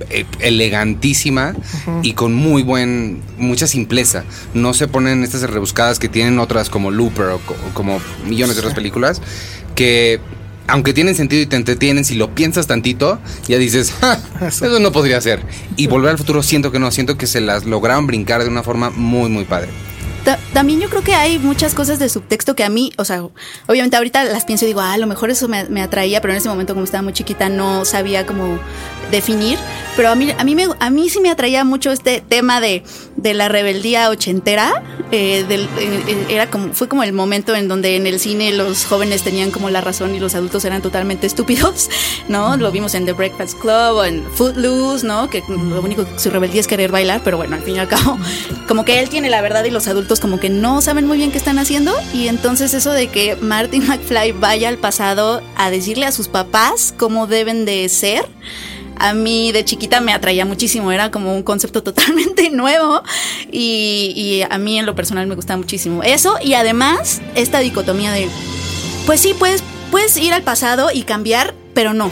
eh, 0.09 0.25
elegantísima 0.39 1.53
y 2.01 2.13
con 2.13 2.33
muy 2.33 2.61
buen, 2.63 3.21
mucha 3.37 3.67
simpleza. 3.67 4.23
No 4.53 4.73
se 4.73 4.87
ponen 4.87 5.23
estas 5.23 5.41
rebuscadas 5.49 5.99
que 5.99 6.09
tienen 6.09 6.39
otras 6.39 6.69
como 6.69 6.91
Looper 6.91 7.27
o, 7.27 7.39
co- 7.39 7.55
o 7.69 7.73
como 7.73 7.99
millones 8.27 8.55
de 8.55 8.61
otras 8.61 8.75
películas 8.75 9.21
que 9.75 10.19
aunque 10.67 10.93
tienen 10.93 11.13
sentido 11.13 11.41
y 11.41 11.45
te 11.45 11.57
entretienen, 11.57 12.05
si 12.05 12.15
lo 12.15 12.33
piensas 12.33 12.67
tantito, 12.67 13.19
ya 13.49 13.57
dices, 13.57 13.91
"Ja, 13.99 14.17
eso 14.47 14.79
no 14.79 14.91
podría 14.93 15.19
ser. 15.19 15.41
Y 15.75 15.87
volver 15.87 16.11
al 16.11 16.17
futuro 16.17 16.41
siento 16.41 16.71
que 16.71 16.79
no, 16.79 16.89
siento 16.89 17.17
que 17.17 17.27
se 17.27 17.41
las 17.41 17.65
lograron 17.65 18.07
brincar 18.07 18.41
de 18.43 18.49
una 18.49 18.63
forma 18.63 18.89
muy, 18.89 19.29
muy 19.29 19.43
padre. 19.43 19.69
Ta- 20.23 20.39
También 20.53 20.79
yo 20.79 20.89
creo 20.89 21.01
que 21.03 21.13
hay 21.15 21.37
muchas 21.39 21.73
cosas 21.73 21.99
de 21.99 22.07
subtexto 22.09 22.55
que 22.55 22.63
a 22.63 22.69
mí, 22.69 22.91
o 22.97 23.03
sea, 23.05 23.23
obviamente 23.67 23.97
ahorita 23.97 24.23
las 24.23 24.45
pienso 24.45 24.65
y 24.65 24.69
digo, 24.69 24.79
ah, 24.81 24.93
a 24.93 24.97
lo 24.97 25.07
mejor 25.07 25.29
eso 25.31 25.47
me, 25.47 25.65
me 25.65 25.81
atraía, 25.81 26.21
pero 26.21 26.33
en 26.33 26.37
ese 26.37 26.47
momento 26.49 26.73
como 26.73 26.85
estaba 26.85 27.01
muy 27.01 27.13
chiquita 27.13 27.49
no 27.49 27.83
sabía 27.85 28.25
cómo 28.25 28.57
definir. 29.11 29.59
Pero 29.95 30.09
a 30.09 30.15
mí, 30.15 30.31
a 30.37 30.43
mí, 30.43 30.55
me, 30.55 30.67
a 30.79 30.89
mí 30.89 31.09
sí 31.09 31.19
me 31.19 31.29
atraía 31.29 31.63
mucho 31.63 31.91
este 31.91 32.23
tema 32.27 32.61
de, 32.61 32.83
de 33.17 33.33
la 33.33 33.47
rebeldía 33.49 34.09
ochentera. 34.09 34.81
eh, 35.11 35.45
del- 35.47 35.69
eh, 35.77 36.03
eh, 36.07 36.25
era 36.29 36.49
como, 36.49 36.73
fue 36.73 36.87
como 36.87 37.03
el 37.03 37.13
momento 37.13 37.53
en 37.55 37.67
donde 37.67 37.95
en 37.97 38.07
el 38.07 38.19
cine 38.19 38.51
los 38.53 38.85
jóvenes 38.85 39.21
tenían 39.23 39.51
como 39.51 39.69
la 39.69 39.79
razón 39.81 40.15
y 40.15 40.19
los 40.19 40.33
adultos 40.33 40.65
eran 40.65 40.81
totalmente 40.81 41.27
estúpidos, 41.33 41.89
¿no? 42.29 42.57
Lo 42.57 42.71
vimos 42.71 42.95
en 42.95 43.05
The 43.05 43.13
Breakfast 43.13 43.59
Club 43.59 43.97
o 43.97 44.03
en 44.05 44.23
Footloose, 44.31 45.05
¿no? 45.05 45.29
Que 45.29 45.43
lo 45.47 45.81
único 45.81 46.05
que 46.05 46.17
su 46.17 46.31
rebeldía 46.31 46.61
es 46.61 46.67
querer 46.67 46.91
bailar, 46.91 47.21
pero 47.23 47.37
bueno, 47.37 47.55
al 47.55 47.61
fin 47.61 47.75
y 47.75 47.79
al 47.79 47.87
cabo, 47.87 48.17
como 48.67 48.85
que 48.85 48.99
él 48.99 49.09
tiene 49.09 49.29
la 49.29 49.41
verdad 49.41 49.63
y 49.65 49.69
los 49.69 49.87
adultos 49.87 50.12
como 50.19 50.39
que 50.39 50.49
no 50.49 50.81
saben 50.81 51.07
muy 51.07 51.17
bien 51.17 51.31
qué 51.31 51.37
están 51.37 51.59
haciendo. 51.59 51.93
Y 52.13 52.27
entonces 52.27 52.73
eso 52.73 52.91
de 52.91 53.07
que 53.07 53.35
Martin 53.37 53.85
McFly 53.87 54.31
vaya 54.33 54.69
al 54.69 54.77
pasado 54.77 55.41
a 55.55 55.69
decirle 55.69 56.05
a 56.05 56.11
sus 56.11 56.27
papás 56.27 56.93
cómo 56.97 57.27
deben 57.27 57.65
de 57.65 57.87
ser. 57.89 58.25
A 58.95 59.13
mí 59.13 59.51
de 59.51 59.65
chiquita 59.65 60.01
me 60.01 60.13
atraía 60.13 60.45
muchísimo, 60.45 60.91
era 60.91 61.09
como 61.09 61.35
un 61.35 61.43
concepto 61.43 61.81
totalmente 61.83 62.49
nuevo 62.51 63.01
y, 63.51 64.13
y 64.15 64.41
a 64.49 64.57
mí 64.59 64.77
en 64.77 64.85
lo 64.85 64.95
personal 64.95 65.25
me 65.25 65.35
gustaba 65.35 65.57
muchísimo 65.57 66.03
eso 66.03 66.35
y 66.41 66.53
además 66.53 67.19
esta 67.35 67.59
dicotomía 67.59 68.11
de, 68.11 68.29
pues 69.07 69.19
sí, 69.19 69.33
puedes, 69.37 69.63
puedes 69.89 70.15
ir 70.17 70.31
al 70.31 70.43
pasado 70.43 70.89
y 70.93 71.03
cambiar, 71.03 71.55
pero 71.73 71.93
no. 71.93 72.11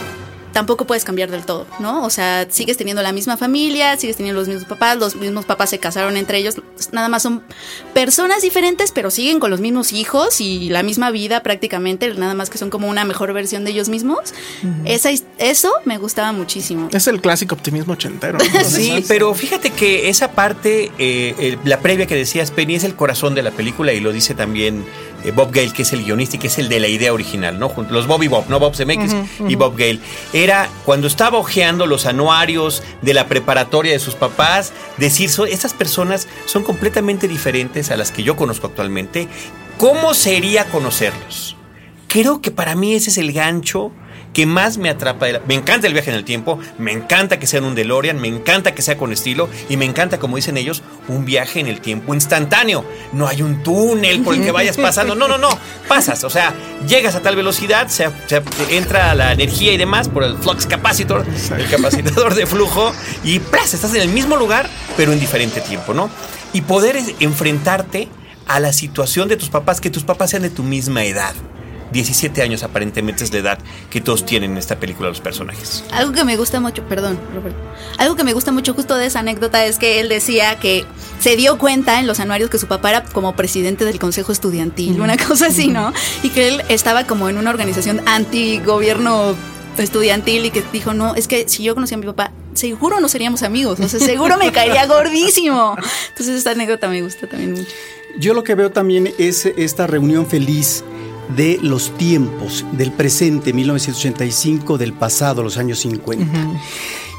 Tampoco 0.52 0.86
puedes 0.86 1.04
cambiar 1.04 1.30
del 1.30 1.44
todo, 1.44 1.66
¿no? 1.78 2.04
O 2.04 2.10
sea, 2.10 2.46
sigues 2.50 2.76
teniendo 2.76 3.02
la 3.02 3.12
misma 3.12 3.36
familia, 3.36 3.96
sigues 3.96 4.16
teniendo 4.16 4.40
los 4.40 4.48
mismos 4.48 4.66
papás, 4.66 4.96
los 4.98 5.16
mismos 5.16 5.44
papás 5.44 5.70
se 5.70 5.78
casaron 5.78 6.16
entre 6.16 6.38
ellos, 6.38 6.56
nada 6.92 7.08
más 7.08 7.22
son 7.22 7.42
personas 7.94 8.42
diferentes, 8.42 8.92
pero 8.92 9.10
siguen 9.10 9.40
con 9.40 9.50
los 9.50 9.60
mismos 9.60 9.92
hijos 9.92 10.40
y 10.40 10.68
la 10.68 10.82
misma 10.82 11.10
vida 11.10 11.42
prácticamente, 11.42 12.12
nada 12.14 12.34
más 12.34 12.50
que 12.50 12.58
son 12.58 12.70
como 12.70 12.88
una 12.88 13.04
mejor 13.04 13.32
versión 13.32 13.64
de 13.64 13.70
ellos 13.70 13.88
mismos. 13.88 14.34
Esa, 14.84 15.10
eso 15.38 15.72
me 15.84 15.98
gustaba 15.98 16.32
muchísimo. 16.32 16.88
Es 16.92 17.06
el 17.06 17.20
clásico 17.20 17.54
optimismo 17.54 17.94
ochentero. 17.94 18.38
¿no? 18.38 18.44
Sí, 18.72 19.04
pero 19.06 19.34
fíjate 19.34 19.70
que 19.70 20.08
esa 20.08 20.32
parte, 20.32 20.84
eh, 20.98 21.34
eh, 21.38 21.58
la 21.64 21.80
previa 21.80 22.06
que 22.06 22.14
decías, 22.14 22.50
Penny, 22.50 22.76
es 22.76 22.84
el 22.84 22.94
corazón 22.94 23.34
de 23.34 23.42
la 23.42 23.50
película 23.50 23.92
y 23.92 24.00
lo 24.00 24.12
dice 24.12 24.34
también 24.34 24.84
eh, 25.24 25.32
Bob 25.32 25.50
Gale, 25.52 25.72
que 25.72 25.82
es 25.82 25.92
el 25.92 26.04
guionista 26.04 26.36
y 26.36 26.38
que 26.38 26.46
es 26.48 26.58
el 26.58 26.68
de 26.68 26.80
la 26.80 26.88
idea 26.88 27.12
original, 27.12 27.58
¿no? 27.58 27.72
Los 27.90 28.06
Bob 28.06 28.22
y 28.22 28.28
Bob, 28.28 28.46
¿no? 28.48 28.58
Bob 28.58 28.74
Zemeckis 28.74 29.14
y 29.48 29.54
Bob 29.54 29.76
Gale. 29.76 30.00
Era 30.32 30.68
cuando 30.84 31.06
estaba 31.06 31.38
hojeando 31.38 31.86
los 31.86 32.06
anuarios 32.06 32.82
de 33.02 33.14
la 33.14 33.26
preparatoria 33.26 33.92
de 33.92 33.98
sus 33.98 34.14
papás, 34.14 34.72
decir, 34.98 35.30
estas 35.48 35.74
personas 35.74 36.28
son 36.46 36.62
completamente 36.62 37.28
diferentes 37.28 37.90
a 37.90 37.96
las 37.96 38.10
que 38.10 38.22
yo 38.22 38.36
conozco 38.36 38.66
actualmente. 38.66 39.28
¿Cómo 39.78 40.14
sería 40.14 40.66
conocerlos? 40.66 41.56
Creo 42.08 42.40
que 42.40 42.50
para 42.50 42.74
mí 42.74 42.94
ese 42.94 43.10
es 43.10 43.18
el 43.18 43.32
gancho 43.32 43.92
que 44.32 44.46
más 44.46 44.78
me 44.78 44.88
atrapa. 44.88 45.26
Me 45.46 45.54
encanta 45.54 45.86
el 45.86 45.92
viaje 45.92 46.10
en 46.10 46.16
el 46.16 46.24
tiempo, 46.24 46.58
me 46.78 46.92
encanta 46.92 47.38
que 47.38 47.46
sea 47.46 47.58
en 47.58 47.64
un 47.64 47.74
DeLorean, 47.74 48.20
me 48.20 48.28
encanta 48.28 48.74
que 48.74 48.82
sea 48.82 48.96
con 48.96 49.12
estilo 49.12 49.48
y 49.68 49.76
me 49.76 49.84
encanta, 49.84 50.18
como 50.18 50.36
dicen 50.36 50.56
ellos, 50.56 50.82
un 51.08 51.24
viaje 51.24 51.60
en 51.60 51.66
el 51.66 51.80
tiempo 51.80 52.14
instantáneo. 52.14 52.84
No 53.12 53.28
hay 53.28 53.42
un 53.42 53.62
túnel 53.62 54.22
por 54.22 54.34
el 54.34 54.42
que 54.42 54.50
vayas 54.50 54.76
pasando. 54.76 55.14
No, 55.14 55.28
no, 55.28 55.38
no. 55.38 55.50
Pasas, 55.88 56.24
o 56.24 56.30
sea, 56.30 56.54
llegas 56.86 57.14
a 57.14 57.22
tal 57.22 57.36
velocidad, 57.36 57.88
se, 57.88 58.10
entra 58.70 59.14
la 59.14 59.32
energía 59.32 59.72
y 59.72 59.76
demás 59.76 60.08
por 60.08 60.24
el 60.24 60.36
flux 60.38 60.66
capacitor, 60.66 61.24
el 61.56 61.68
capacitador 61.68 62.34
de 62.34 62.46
flujo 62.46 62.92
y 63.24 63.38
¡plas! 63.38 63.74
estás 63.74 63.94
en 63.94 64.02
el 64.02 64.08
mismo 64.08 64.36
lugar, 64.36 64.68
pero 64.96 65.12
en 65.12 65.20
diferente 65.20 65.60
tiempo, 65.60 65.94
¿no? 65.94 66.10
Y 66.52 66.62
poder 66.62 66.98
enfrentarte 67.20 68.08
a 68.46 68.60
la 68.60 68.72
situación 68.72 69.28
de 69.28 69.36
tus 69.36 69.48
papás, 69.48 69.80
que 69.80 69.90
tus 69.90 70.04
papás 70.04 70.30
sean 70.30 70.42
de 70.42 70.50
tu 70.50 70.62
misma 70.62 71.04
edad. 71.04 71.34
17 71.92 72.42
años 72.42 72.62
aparentemente 72.62 73.24
es 73.24 73.32
la 73.32 73.38
edad 73.38 73.58
que 73.90 74.00
todos 74.00 74.24
tienen 74.24 74.52
en 74.52 74.58
esta 74.58 74.80
película 74.80 75.08
los 75.08 75.20
personajes. 75.20 75.84
Algo 75.92 76.12
que 76.12 76.24
me 76.24 76.36
gusta 76.36 76.60
mucho, 76.60 76.82
perdón, 76.84 77.18
Roberto. 77.34 77.58
Algo 77.98 78.16
que 78.16 78.24
me 78.24 78.32
gusta 78.32 78.52
mucho 78.52 78.74
justo 78.74 78.96
de 78.96 79.06
esa 79.06 79.20
anécdota 79.20 79.64
es 79.64 79.78
que 79.78 80.00
él 80.00 80.08
decía 80.08 80.58
que 80.58 80.84
se 81.20 81.36
dio 81.36 81.58
cuenta 81.58 82.00
en 82.00 82.06
los 82.06 82.20
anuarios 82.20 82.50
que 82.50 82.58
su 82.58 82.66
papá 82.66 82.90
era 82.90 83.04
como 83.04 83.36
presidente 83.36 83.84
del 83.84 83.98
consejo 83.98 84.32
estudiantil, 84.32 85.00
una 85.00 85.16
cosa 85.16 85.46
así, 85.46 85.68
¿no? 85.68 85.92
Y 86.22 86.30
que 86.30 86.48
él 86.48 86.62
estaba 86.68 87.06
como 87.06 87.28
en 87.28 87.38
una 87.38 87.50
organización 87.50 88.00
anti-gobierno 88.06 89.36
estudiantil 89.78 90.46
y 90.46 90.50
que 90.50 90.62
dijo, 90.72 90.94
no, 90.94 91.14
es 91.14 91.28
que 91.28 91.48
si 91.48 91.62
yo 91.62 91.74
conocía 91.74 91.96
a 91.96 92.00
mi 92.00 92.06
papá, 92.06 92.32
seguro 92.54 93.00
no 93.00 93.08
seríamos 93.08 93.42
amigos, 93.42 93.80
o 93.80 93.88
sea, 93.88 94.00
seguro 94.00 94.36
me 94.36 94.52
caería 94.52 94.86
gordísimo. 94.86 95.76
Entonces 96.10 96.36
esta 96.36 96.50
anécdota 96.50 96.88
me 96.88 97.02
gusta 97.02 97.26
también 97.26 97.52
mucho. 97.52 97.70
Yo 98.18 98.34
lo 98.34 98.44
que 98.44 98.54
veo 98.54 98.70
también 98.70 99.12
es 99.18 99.46
esta 99.46 99.86
reunión 99.86 100.26
feliz 100.26 100.84
de 101.36 101.58
los 101.62 101.96
tiempos, 101.96 102.64
del 102.72 102.92
presente, 102.92 103.52
1985, 103.52 104.78
del 104.78 104.92
pasado, 104.92 105.42
los 105.42 105.58
años 105.58 105.80
50. 105.80 106.26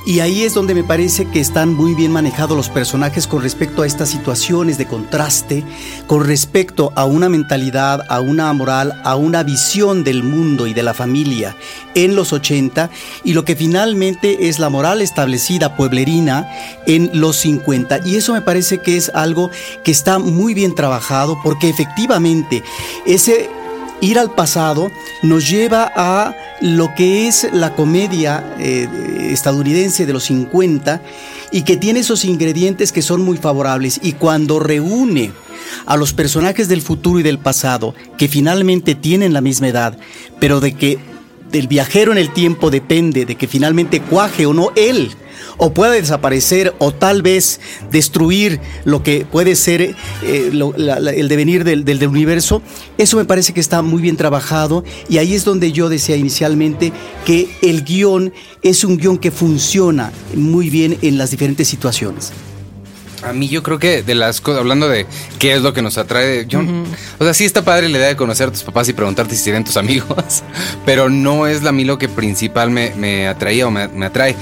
Y 0.06 0.20
ahí 0.20 0.44
es 0.44 0.54
donde 0.54 0.76
me 0.76 0.84
parece 0.84 1.26
que 1.30 1.40
están 1.40 1.74
muy 1.74 1.94
bien 1.94 2.12
manejados 2.12 2.58
los 2.58 2.68
personajes 2.68 3.26
con 3.26 3.42
respecto 3.42 3.84
a 3.84 3.88
estas 3.88 4.10
situaciones 4.10 4.78
de 4.78 4.86
contraste, 4.86 5.64
con 6.08 6.26
respecto 6.26 6.92
a 6.98 7.06
una 7.06 7.30
mentalidad, 7.30 8.02
a 8.10 8.20
una 8.20 8.52
moral, 8.52 9.00
a 9.06 9.16
una 9.16 9.44
visión 9.44 10.04
del 10.04 10.22
mundo 10.24 10.68
y 10.68 10.74
de 10.74 10.84
la 10.84 10.94
familia 10.94 11.56
en 11.96 12.18
los 12.18 12.34
80 12.34 12.90
y 13.24 13.32
lo 13.32 13.46
que 13.46 13.56
finalmente 13.56 14.50
es 14.50 14.60
la 14.60 14.70
moral 14.70 15.02
establecida 15.02 15.78
pueblerina 15.78 16.50
en 16.86 17.10
los 17.14 17.38
50. 17.38 18.02
Y 18.06 18.18
eso 18.18 18.34
me 18.34 18.42
parece 18.42 18.80
que 18.80 18.98
es 18.98 19.10
algo 19.16 19.52
que 19.86 19.92
está 19.92 20.20
muy 20.20 20.54
bien 20.54 20.76
trabajado 20.76 21.40
porque 21.42 21.70
efectivamente 21.70 22.62
ese 23.06 23.50
ir 24.04 24.20
al 24.20 24.32
pasado 24.32 24.92
nos 25.22 25.50
lleva 25.50 25.92
a 25.96 26.36
lo 26.62 26.94
que 26.94 27.28
es 27.28 27.48
la 27.54 27.74
comedia 27.74 28.56
eh, 28.60 28.88
estadounidense 29.32 30.06
de 30.06 30.14
los 30.14 30.26
50 30.26 31.02
y 31.52 31.62
que 31.62 31.78
tiene 31.78 32.02
esos 32.02 32.26
ingredientes 32.26 32.92
que 32.92 33.02
son 33.02 33.22
muy 33.22 33.38
favorables. 33.38 34.00
Y 34.04 34.14
cuando 34.14 34.60
reúne 34.60 35.32
a 35.86 35.96
los 35.96 36.14
personajes 36.14 36.68
del 36.68 36.82
futuro 36.82 37.20
y 37.20 37.24
del 37.24 37.40
pasado 37.40 37.96
que 38.18 38.28
finalmente 38.28 38.96
tienen 38.96 39.34
la 39.34 39.42
misma 39.42 39.70
edad, 39.70 39.98
pero 40.40 40.60
de 40.60 40.74
que 40.74 41.00
del 41.52 41.68
viajero 41.68 42.12
en 42.12 42.18
el 42.18 42.34
tiempo 42.34 42.72
depende 42.72 43.26
de 43.26 43.36
que 43.36 43.48
finalmente 43.48 44.02
cuaje 44.02 44.46
o 44.46 44.54
no 44.54 44.72
él 44.76 45.12
o 45.58 45.74
puede 45.74 46.02
desaparecer 46.02 46.74
o 46.80 46.92
tal 46.92 47.22
vez 47.22 47.60
destruir 47.92 48.60
lo 48.86 49.04
que 49.04 49.26
puede 49.26 49.56
ser 49.56 49.82
eh, 49.82 49.96
el 50.24 51.28
devenir 51.28 51.64
del, 51.64 51.86
del, 51.86 52.08
universo, 52.08 52.62
eso 52.98 53.18
me 53.18 53.26
parece 53.26 53.54
que 53.54 53.60
está 53.60 53.82
muy 53.82 54.02
bien 54.02 54.18
trabajado 54.18 54.84
y 55.10 55.18
ahí 55.18 55.34
es 55.34 55.46
donde 55.46 55.72
yo 55.72 55.90
decía 55.90 56.16
inicialmente 56.16 56.92
que 57.26 57.50
el 57.62 57.84
guion 57.84 58.34
es 58.62 58.84
un 58.84 58.98
guion 58.98 59.18
que 59.18 59.32
funciona 59.32 60.12
muy 60.36 60.70
bien 60.70 60.98
en 61.02 61.18
las 61.18 61.32
diferentes 61.32 61.68
situaciones. 61.68 62.32
A 63.24 63.32
mí 63.32 63.48
yo 63.48 63.64
creo 63.64 63.80
que 63.80 64.04
de 64.04 64.16
las 64.16 64.42
cosas, 64.42 64.60
hablando 64.60 64.90
de 64.90 65.06
qué 65.40 65.54
es 65.54 65.62
lo 65.62 65.74
que 65.74 65.82
nos 65.82 65.98
atrae, 65.98 66.46
yo, 66.46 66.60
o 67.20 67.24
sea, 67.24 67.34
sí 67.34 67.46
está 67.46 67.64
padre 67.64 67.88
la 67.88 67.98
idea 67.98 68.08
de 68.10 68.16
conocer 68.18 68.50
a 68.50 68.52
tus 68.52 68.64
papás 68.64 68.90
y 68.90 68.94
preguntarte 68.94 69.36
si 69.36 69.46
tienen 69.46 69.64
tus 69.64 69.78
amigos, 69.78 70.44
pero 70.86 71.10
no 71.10 71.48
es 71.48 71.64
la 71.64 71.70
a 71.70 71.72
mí 71.72 71.86
lo 71.86 71.98
que 71.98 72.10
principal 72.10 72.70
me, 72.70 72.94
me 72.96 73.28
atraía 73.28 73.66
o 73.66 73.72
me, 73.72 73.88
me 73.88 74.06
atrae 74.06 74.36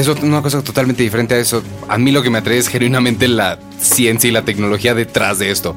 es 0.00 0.08
una 0.08 0.42
cosa 0.42 0.62
totalmente 0.62 1.02
diferente 1.02 1.34
a 1.34 1.38
eso. 1.38 1.62
A 1.88 1.98
mí 1.98 2.12
lo 2.12 2.22
que 2.22 2.30
me 2.30 2.38
atrae 2.38 2.58
es 2.58 2.68
genuinamente 2.68 3.26
la 3.26 3.58
ciencia 3.80 4.28
y 4.28 4.32
la 4.32 4.42
tecnología 4.42 4.94
detrás 4.94 5.38
de 5.38 5.50
esto. 5.50 5.76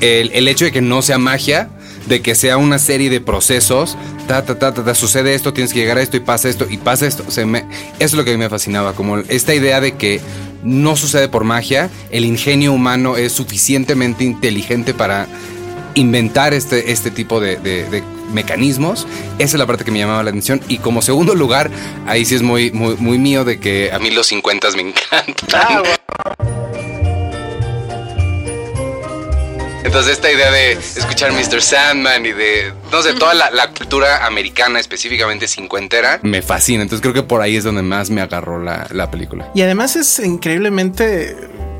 El, 0.00 0.48
hecho 0.48 0.64
de 0.64 0.72
que 0.72 0.80
no 0.80 1.02
sea 1.02 1.18
magia, 1.18 1.68
de 2.06 2.22
que 2.22 2.34
sea 2.34 2.56
una 2.56 2.78
serie 2.78 3.10
de 3.10 3.20
procesos, 3.20 3.96
ta, 4.26 4.44
ta, 4.44 4.58
ta, 4.58 4.72
ta, 4.72 4.94
sucede 4.94 5.34
esto, 5.34 5.52
tienes 5.52 5.72
que 5.72 5.80
llegar 5.80 5.98
a 5.98 6.02
esto 6.02 6.16
y 6.16 6.20
pasa 6.20 6.48
esto 6.48 6.66
y 6.68 6.78
pasa 6.78 7.06
esto. 7.06 7.24
O 7.26 7.30
sea, 7.30 7.44
eso 7.44 7.66
es 7.98 8.14
lo 8.14 8.24
que 8.24 8.30
a 8.30 8.34
mí 8.34 8.38
me 8.38 8.48
fascinaba, 8.48 8.94
como 8.94 9.18
esta 9.18 9.54
idea 9.54 9.80
de 9.80 9.92
que 9.92 10.20
no 10.62 10.96
sucede 10.96 11.28
por 11.28 11.44
magia, 11.44 11.90
el 12.10 12.24
ingenio 12.24 12.72
humano 12.72 13.16
es 13.16 13.32
suficientemente 13.32 14.24
inteligente 14.24 14.94
para 14.94 15.26
inventar 15.94 16.54
este, 16.54 16.92
este 16.92 17.10
tipo 17.10 17.40
de 17.40 17.58
mecanismos. 18.32 19.06
Esa 19.38 19.56
es 19.56 19.58
la 19.58 19.66
parte 19.66 19.84
que 19.84 19.90
me 19.90 19.98
llamaba 19.98 20.22
la 20.22 20.30
atención. 20.30 20.60
Y 20.68 20.78
como 20.78 21.02
segundo 21.02 21.34
lugar, 21.34 21.70
ahí 22.06 22.24
sí 22.24 22.34
es 22.34 22.42
muy, 22.42 22.70
muy, 22.70 22.96
muy 22.96 23.18
mío 23.18 23.44
de 23.44 23.60
que 23.60 23.90
a 23.92 23.98
mí 23.98 24.10
los 24.10 24.26
50 24.28 24.68
me 24.72 24.82
encantan. 24.88 25.34
Ah, 25.54 25.82
Entonces 29.84 30.12
esta 30.12 30.30
idea 30.30 30.50
de 30.50 30.72
escuchar 30.72 31.32
Mr. 31.32 31.62
Sandman 31.62 32.26
y 32.26 32.32
de, 32.32 32.74
no 32.92 33.00
sé, 33.00 33.14
toda 33.14 33.32
la, 33.32 33.70
cultura 33.70 34.26
americana, 34.26 34.80
específicamente 34.80 35.48
cincuentera, 35.48 36.20
me 36.22 36.42
fascina. 36.42 36.82
Entonces 36.82 37.00
creo 37.00 37.14
que 37.14 37.22
por 37.22 37.40
ahí 37.40 37.56
es 37.56 37.64
donde 37.64 37.80
más 37.80 38.10
me 38.10 38.20
agarró 38.20 38.62
la, 38.62 38.86
la 38.90 39.10
película. 39.10 39.50
Y 39.54 39.62
además 39.62 39.96
es 39.96 40.18
increíblemente 40.18 41.36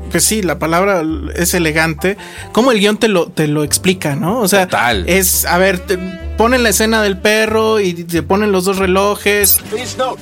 pues 0.09 0.23
sí, 0.23 0.41
la 0.41 0.57
palabra 0.57 1.03
es 1.35 1.53
elegante, 1.53 2.17
como 2.51 2.71
el 2.71 2.79
guion 2.79 2.97
te 2.97 3.07
lo, 3.07 3.27
te 3.27 3.47
lo 3.47 3.63
explica, 3.63 4.15
¿no? 4.15 4.39
O 4.39 4.47
sea, 4.47 4.67
es, 5.05 5.45
a 5.45 5.57
ver, 5.59 5.79
te 5.79 5.99
ponen 6.39 6.63
la 6.63 6.69
escena 6.69 7.01
del 7.01 7.17
perro 7.17 7.81
y 7.81 7.93
te 8.05 8.23
ponen 8.23 8.53
los 8.53 8.63
dos 8.63 8.77
relojes. 8.77 9.57
Please 9.69 9.97
note, 9.97 10.21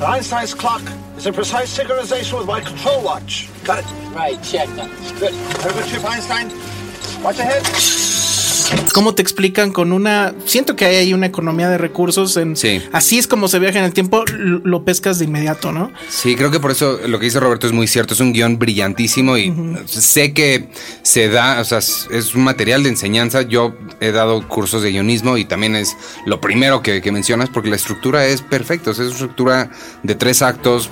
Einstein's 0.00 0.54
clock 0.54 0.80
is 1.18 1.26
in 1.26 1.34
precise 1.34 1.66
synchronization 1.66 2.38
with 2.38 2.46
my 2.46 2.60
control 2.60 3.02
watch. 3.02 3.48
Got 3.64 3.80
it? 3.80 3.86
Right, 4.14 4.40
check. 4.44 4.68
Good. 5.18 5.34
Have 5.34 5.72
a 5.72 5.74
good 5.74 5.88
trip, 5.88 6.04
Einstein. 6.04 6.52
Watch 7.24 7.40
ahead. 7.40 8.07
¿Cómo 8.92 9.14
te 9.14 9.22
explican 9.22 9.72
con 9.72 9.92
una... 9.92 10.34
Siento 10.44 10.76
que 10.76 10.84
hay 10.84 10.96
ahí 10.96 11.14
una 11.14 11.26
economía 11.26 11.68
de 11.68 11.78
recursos 11.78 12.36
en... 12.36 12.56
Sí. 12.56 12.82
Así 12.92 13.18
es 13.18 13.26
como 13.26 13.48
se 13.48 13.58
viaja 13.58 13.78
en 13.78 13.84
el 13.84 13.92
tiempo, 13.92 14.24
lo 14.28 14.84
pescas 14.84 15.18
de 15.18 15.24
inmediato, 15.24 15.72
¿no? 15.72 15.90
Sí, 16.08 16.36
creo 16.36 16.50
que 16.50 16.60
por 16.60 16.70
eso 16.70 16.98
lo 17.06 17.18
que 17.18 17.26
dice 17.26 17.40
Roberto 17.40 17.66
es 17.66 17.72
muy 17.72 17.86
cierto. 17.86 18.14
Es 18.14 18.20
un 18.20 18.32
guion 18.32 18.58
brillantísimo 18.58 19.36
y 19.36 19.54
sé 19.86 20.32
que 20.32 20.68
se 21.02 21.28
da, 21.28 21.60
o 21.60 21.64
sea, 21.64 21.78
es 21.78 22.34
un 22.34 22.44
material 22.44 22.82
de 22.82 22.90
enseñanza. 22.90 23.42
Yo 23.42 23.74
he 24.00 24.10
dado 24.10 24.46
cursos 24.48 24.82
de 24.82 24.90
guionismo 24.90 25.36
y 25.36 25.44
también 25.44 25.76
es 25.76 25.96
lo 26.26 26.40
primero 26.40 26.82
que, 26.82 27.00
que 27.00 27.12
mencionas 27.12 27.50
porque 27.50 27.70
la 27.70 27.76
estructura 27.76 28.26
es 28.26 28.42
perfecta. 28.42 28.90
O 28.90 28.94
sea, 28.94 29.04
es 29.04 29.10
una 29.10 29.16
estructura 29.16 29.70
de 30.02 30.14
tres 30.14 30.42
actos 30.42 30.90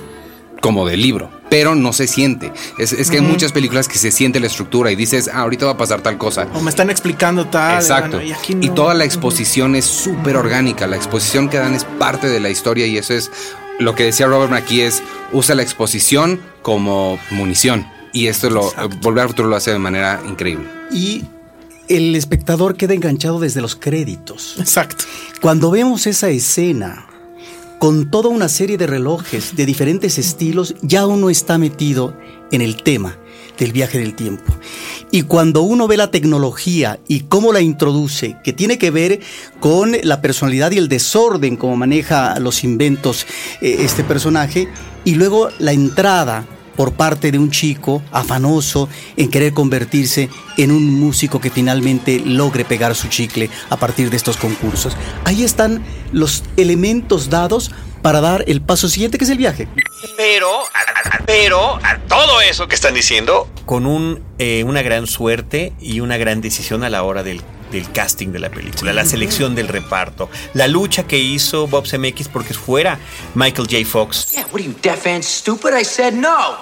como 0.61 0.87
de 0.87 0.97
libro, 0.97 1.29
pero 1.49 1.75
no 1.75 1.93
se 1.93 2.07
siente. 2.07 2.51
Es, 2.77 3.09
que 3.09 3.17
hay 3.17 3.23
muchas 3.23 3.51
películas 3.51 3.87
que 3.87 3.97
se 3.97 4.11
siente 4.11 4.39
la 4.39 4.47
estructura 4.47 4.91
y 4.91 4.95
dices, 4.95 5.29
ah, 5.33 5.39
ahorita 5.39 5.65
va 5.65 5.73
a 5.73 5.77
pasar 5.77 6.01
tal 6.01 6.17
cosa. 6.17 6.47
O 6.53 6.61
me 6.61 6.69
están 6.69 6.89
explicando 6.89 7.47
tal. 7.47 7.75
Exacto. 7.75 8.19
y, 8.21 8.69
toda 8.69 8.93
la 8.93 9.05
exposición 9.05 9.75
es 9.75 9.85
súper 9.85 10.35
orgánica. 10.35 10.87
La 10.87 10.95
exposición 10.95 11.49
que 11.49 11.57
dan 11.57 11.73
es 11.73 11.83
parte 11.83 12.27
de 12.27 12.39
la 12.39 12.49
historia 12.49 12.87
y 12.87 12.97
eso 12.97 13.13
es 13.13 13.31
lo 13.79 13.93
que 13.95 14.03
decía 14.03 14.25
Robert 14.25 14.51
McKee 14.51 14.87
es 14.87 15.03
usa 15.31 15.55
la 15.55 15.61
exposición 15.61 16.39
como 16.61 17.19
munición. 17.31 17.87
Y 18.13 18.27
esto 18.27 18.49
lo 18.49 18.71
Volver 19.01 19.23
al 19.23 19.29
futuro 19.29 19.49
lo 19.49 19.55
hace 19.55 19.71
de 19.71 19.79
manera 19.79 20.21
increíble. 20.27 20.65
Y 20.91 21.25
el 21.87 22.15
espectador 22.15 22.75
queda 22.75 22.93
enganchado 22.93 23.39
desde 23.39 23.61
los 23.61 23.75
créditos. 23.75 24.55
Exacto. 24.59 25.05
Cuando 25.41 25.69
vemos 25.71 26.07
esa 26.07 26.29
escena 26.29 27.07
con 27.79 28.09
toda 28.09 28.29
una 28.29 28.49
serie 28.49 28.77
de 28.77 28.87
relojes 28.87 29.55
de 29.55 29.65
diferentes 29.65 30.17
estilos, 30.17 30.75
ya 30.81 31.05
uno 31.05 31.29
está 31.29 31.57
metido 31.57 32.17
en 32.51 32.61
el 32.61 32.81
tema 32.81 33.17
del 33.57 33.71
viaje 33.71 33.99
del 33.99 34.15
tiempo. 34.15 34.53
Y 35.11 35.23
cuando 35.23 35.61
uno 35.61 35.87
ve 35.87 35.97
la 35.97 36.11
tecnología 36.11 36.99
y 37.07 37.21
cómo 37.21 37.53
la 37.53 37.61
introduce, 37.61 38.37
que 38.43 38.53
tiene 38.53 38.77
que 38.77 38.91
ver 38.91 39.19
con 39.59 39.95
la 40.03 40.21
personalidad 40.21 40.71
y 40.71 40.77
el 40.77 40.89
desorden, 40.89 41.55
como 41.55 41.75
maneja 41.75 42.39
los 42.39 42.63
inventos 42.63 43.25
eh, 43.61 43.77
este 43.79 44.03
personaje, 44.03 44.67
y 45.05 45.15
luego 45.15 45.49
la 45.59 45.71
entrada 45.71 46.45
por 46.77 46.93
parte 46.93 47.31
de 47.31 47.39
un 47.39 47.51
chico 47.51 48.01
afanoso 48.13 48.87
en 49.17 49.29
querer 49.29 49.53
convertirse 49.53 50.29
en 50.55 50.71
un 50.71 50.97
músico 50.97 51.41
que 51.41 51.49
finalmente 51.49 52.21
logre 52.23 52.63
pegar 52.63 52.95
su 52.95 53.09
chicle 53.09 53.49
a 53.69 53.75
partir 53.75 54.09
de 54.09 54.15
estos 54.15 54.37
concursos. 54.37 54.95
Ahí 55.25 55.43
están 55.43 55.83
los 56.13 56.45
elementos 56.55 57.29
dados 57.29 57.71
para 58.01 58.21
dar 58.21 58.45
el 58.47 58.61
paso 58.61 58.87
siguiente 58.87 59.17
que 59.17 59.25
es 59.25 59.29
el 59.29 59.37
viaje. 59.37 59.67
Pero, 60.15 60.51
pero, 61.25 61.75
a 61.83 61.97
todo 62.07 62.39
eso 62.41 62.67
que 62.67 62.75
están 62.75 62.93
diciendo, 62.93 63.49
con 63.65 63.85
un, 63.85 64.23
eh, 64.37 64.63
una 64.63 64.81
gran 64.83 65.07
suerte 65.07 65.73
y 65.81 65.99
una 65.99 66.17
gran 66.17 66.39
decisión 66.39 66.83
a 66.83 66.89
la 66.89 67.03
hora 67.03 67.23
del, 67.23 67.41
del 67.71 67.91
casting 67.91 68.31
de 68.31 68.39
la 68.39 68.49
película, 68.49 68.93
la 68.93 69.05
selección 69.05 69.55
del 69.55 69.67
reparto, 69.67 70.29
la 70.53 70.67
lucha 70.67 71.03
que 71.03 71.17
hizo 71.17 71.67
Bob 71.67 71.87
Zemeckis 71.87 72.27
porque 72.27 72.53
fuera 72.53 72.99
Michael 73.35 73.67
J. 73.69 73.85
Fox. 73.85 74.31
Yeah, 74.31 74.45
what 74.51 74.61
are 74.61 74.63
you, 74.63 74.75
deaf 74.81 75.05
and 75.07 75.23
stupid? 75.23 75.73
I 75.73 75.83
said 75.83 76.13
no. 76.13 76.57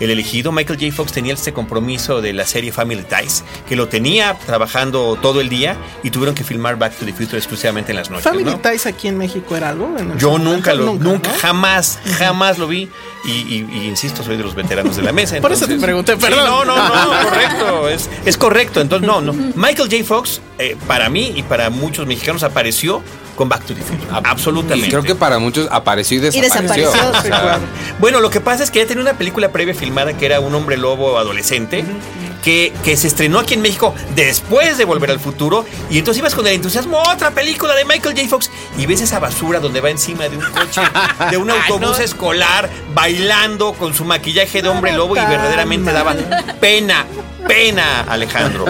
El 0.00 0.10
elegido 0.10 0.52
Michael 0.52 0.78
J. 0.78 0.92
Fox 0.94 1.12
tenía 1.12 1.34
este 1.34 1.52
compromiso 1.52 2.20
de 2.20 2.32
la 2.32 2.44
serie 2.44 2.72
Family 2.72 3.02
Ties, 3.04 3.44
que 3.68 3.76
lo 3.76 3.88
tenía 3.88 4.34
trabajando 4.46 5.18
todo 5.20 5.40
el 5.40 5.48
día 5.48 5.76
y 6.02 6.10
tuvieron 6.10 6.34
que 6.34 6.44
filmar 6.44 6.76
Back 6.76 6.96
to 6.98 7.04
the 7.06 7.12
Future 7.12 7.38
exclusivamente 7.38 7.92
en 7.92 7.96
las 7.96 8.10
noches. 8.10 8.24
Family 8.24 8.44
¿no? 8.44 8.58
Ties 8.60 8.86
aquí 8.86 9.08
en 9.08 9.16
México 9.18 9.56
era 9.56 9.70
algo. 9.70 9.94
Yo 10.18 10.38
nunca 10.38 10.74
lo, 10.74 10.94
nunca, 10.94 11.30
¿no? 11.32 11.38
jamás, 11.38 11.98
jamás 12.18 12.58
lo 12.58 12.68
vi. 12.68 12.88
Y, 13.24 13.30
y- 13.30 13.68
y 13.72 13.86
insisto, 13.88 14.22
soy 14.22 14.36
de 14.36 14.42
los 14.44 14.54
veteranos 14.54 14.96
de 14.96 15.02
la 15.02 15.12
mesa. 15.12 15.36
Por 15.40 15.52
eso 15.52 15.66
te 15.66 15.78
pregunté, 15.78 16.12
Sí, 16.12 16.18
perdón. 16.20 16.44
no, 16.46 16.64
no, 16.64 16.76
no, 16.76 17.22
correcto. 17.28 17.88
Es, 17.88 18.08
es 18.24 18.36
correcto. 18.36 18.80
Entonces, 18.80 19.06
no, 19.06 19.20
no. 19.20 19.32
Michael 19.32 19.88
J. 19.90 20.04
Fox, 20.04 20.40
eh, 20.58 20.76
para 20.86 21.08
mí 21.08 21.32
y 21.34 21.42
para 21.42 21.70
muchos 21.70 22.06
mexicanos, 22.06 22.42
apareció 22.42 23.02
con 23.36 23.48
Back 23.48 23.64
to 23.66 23.74
the 23.74 23.82
Future. 23.82 24.06
Absolutamente. 24.24 24.88
Y 24.88 24.90
creo 24.90 25.02
que 25.02 25.14
para 25.14 25.38
muchos 25.38 25.68
apareció 25.70 26.18
y 26.18 26.20
desapareció. 26.20 26.90
desapareció, 26.90 27.10
O 27.10 27.22
sea, 27.22 27.22
claro. 27.22 27.60
Bueno, 28.00 28.20
lo 28.20 28.30
que 28.30 28.40
pasa 28.40 28.64
es 28.64 28.70
que 28.70 28.80
ya 28.80 28.86
tenía 28.86 29.02
una 29.02 29.14
película 29.14 29.50
previa 29.52 29.74
filmada 29.74 30.16
que 30.16 30.26
era 30.26 30.40
Un 30.40 30.54
hombre 30.54 30.76
lobo 30.76 31.18
adolescente. 31.18 31.84
Que, 32.42 32.72
que 32.84 32.96
se 32.96 33.08
estrenó 33.08 33.40
aquí 33.40 33.54
en 33.54 33.60
México 33.60 33.92
después 34.14 34.78
de 34.78 34.84
Volver 34.84 35.10
al 35.10 35.18
Futuro. 35.18 35.64
Y 35.90 35.98
entonces 35.98 36.20
ibas 36.20 36.32
con 36.32 36.46
el 36.46 36.54
entusiasmo, 36.54 37.02
otra 37.02 37.32
película 37.32 37.74
de 37.74 37.84
Michael 37.84 38.14
J. 38.16 38.28
Fox. 38.28 38.50
Y 38.78 38.86
ves 38.86 39.00
esa 39.00 39.18
basura 39.18 39.58
donde 39.58 39.80
va 39.80 39.90
encima 39.90 40.28
de 40.28 40.36
un 40.36 40.44
coche, 40.44 40.80
de 41.30 41.36
un 41.36 41.50
autobús 41.50 41.98
escolar, 41.98 42.70
bailando 42.94 43.72
con 43.72 43.94
su 43.94 44.04
maquillaje 44.04 44.62
de 44.62 44.68
hombre 44.68 44.92
lobo. 44.92 45.16
Y 45.16 45.20
verdaderamente 45.20 45.92
daba 45.92 46.14
pena, 46.60 47.04
pena, 47.48 48.02
Alejandro. 48.02 48.64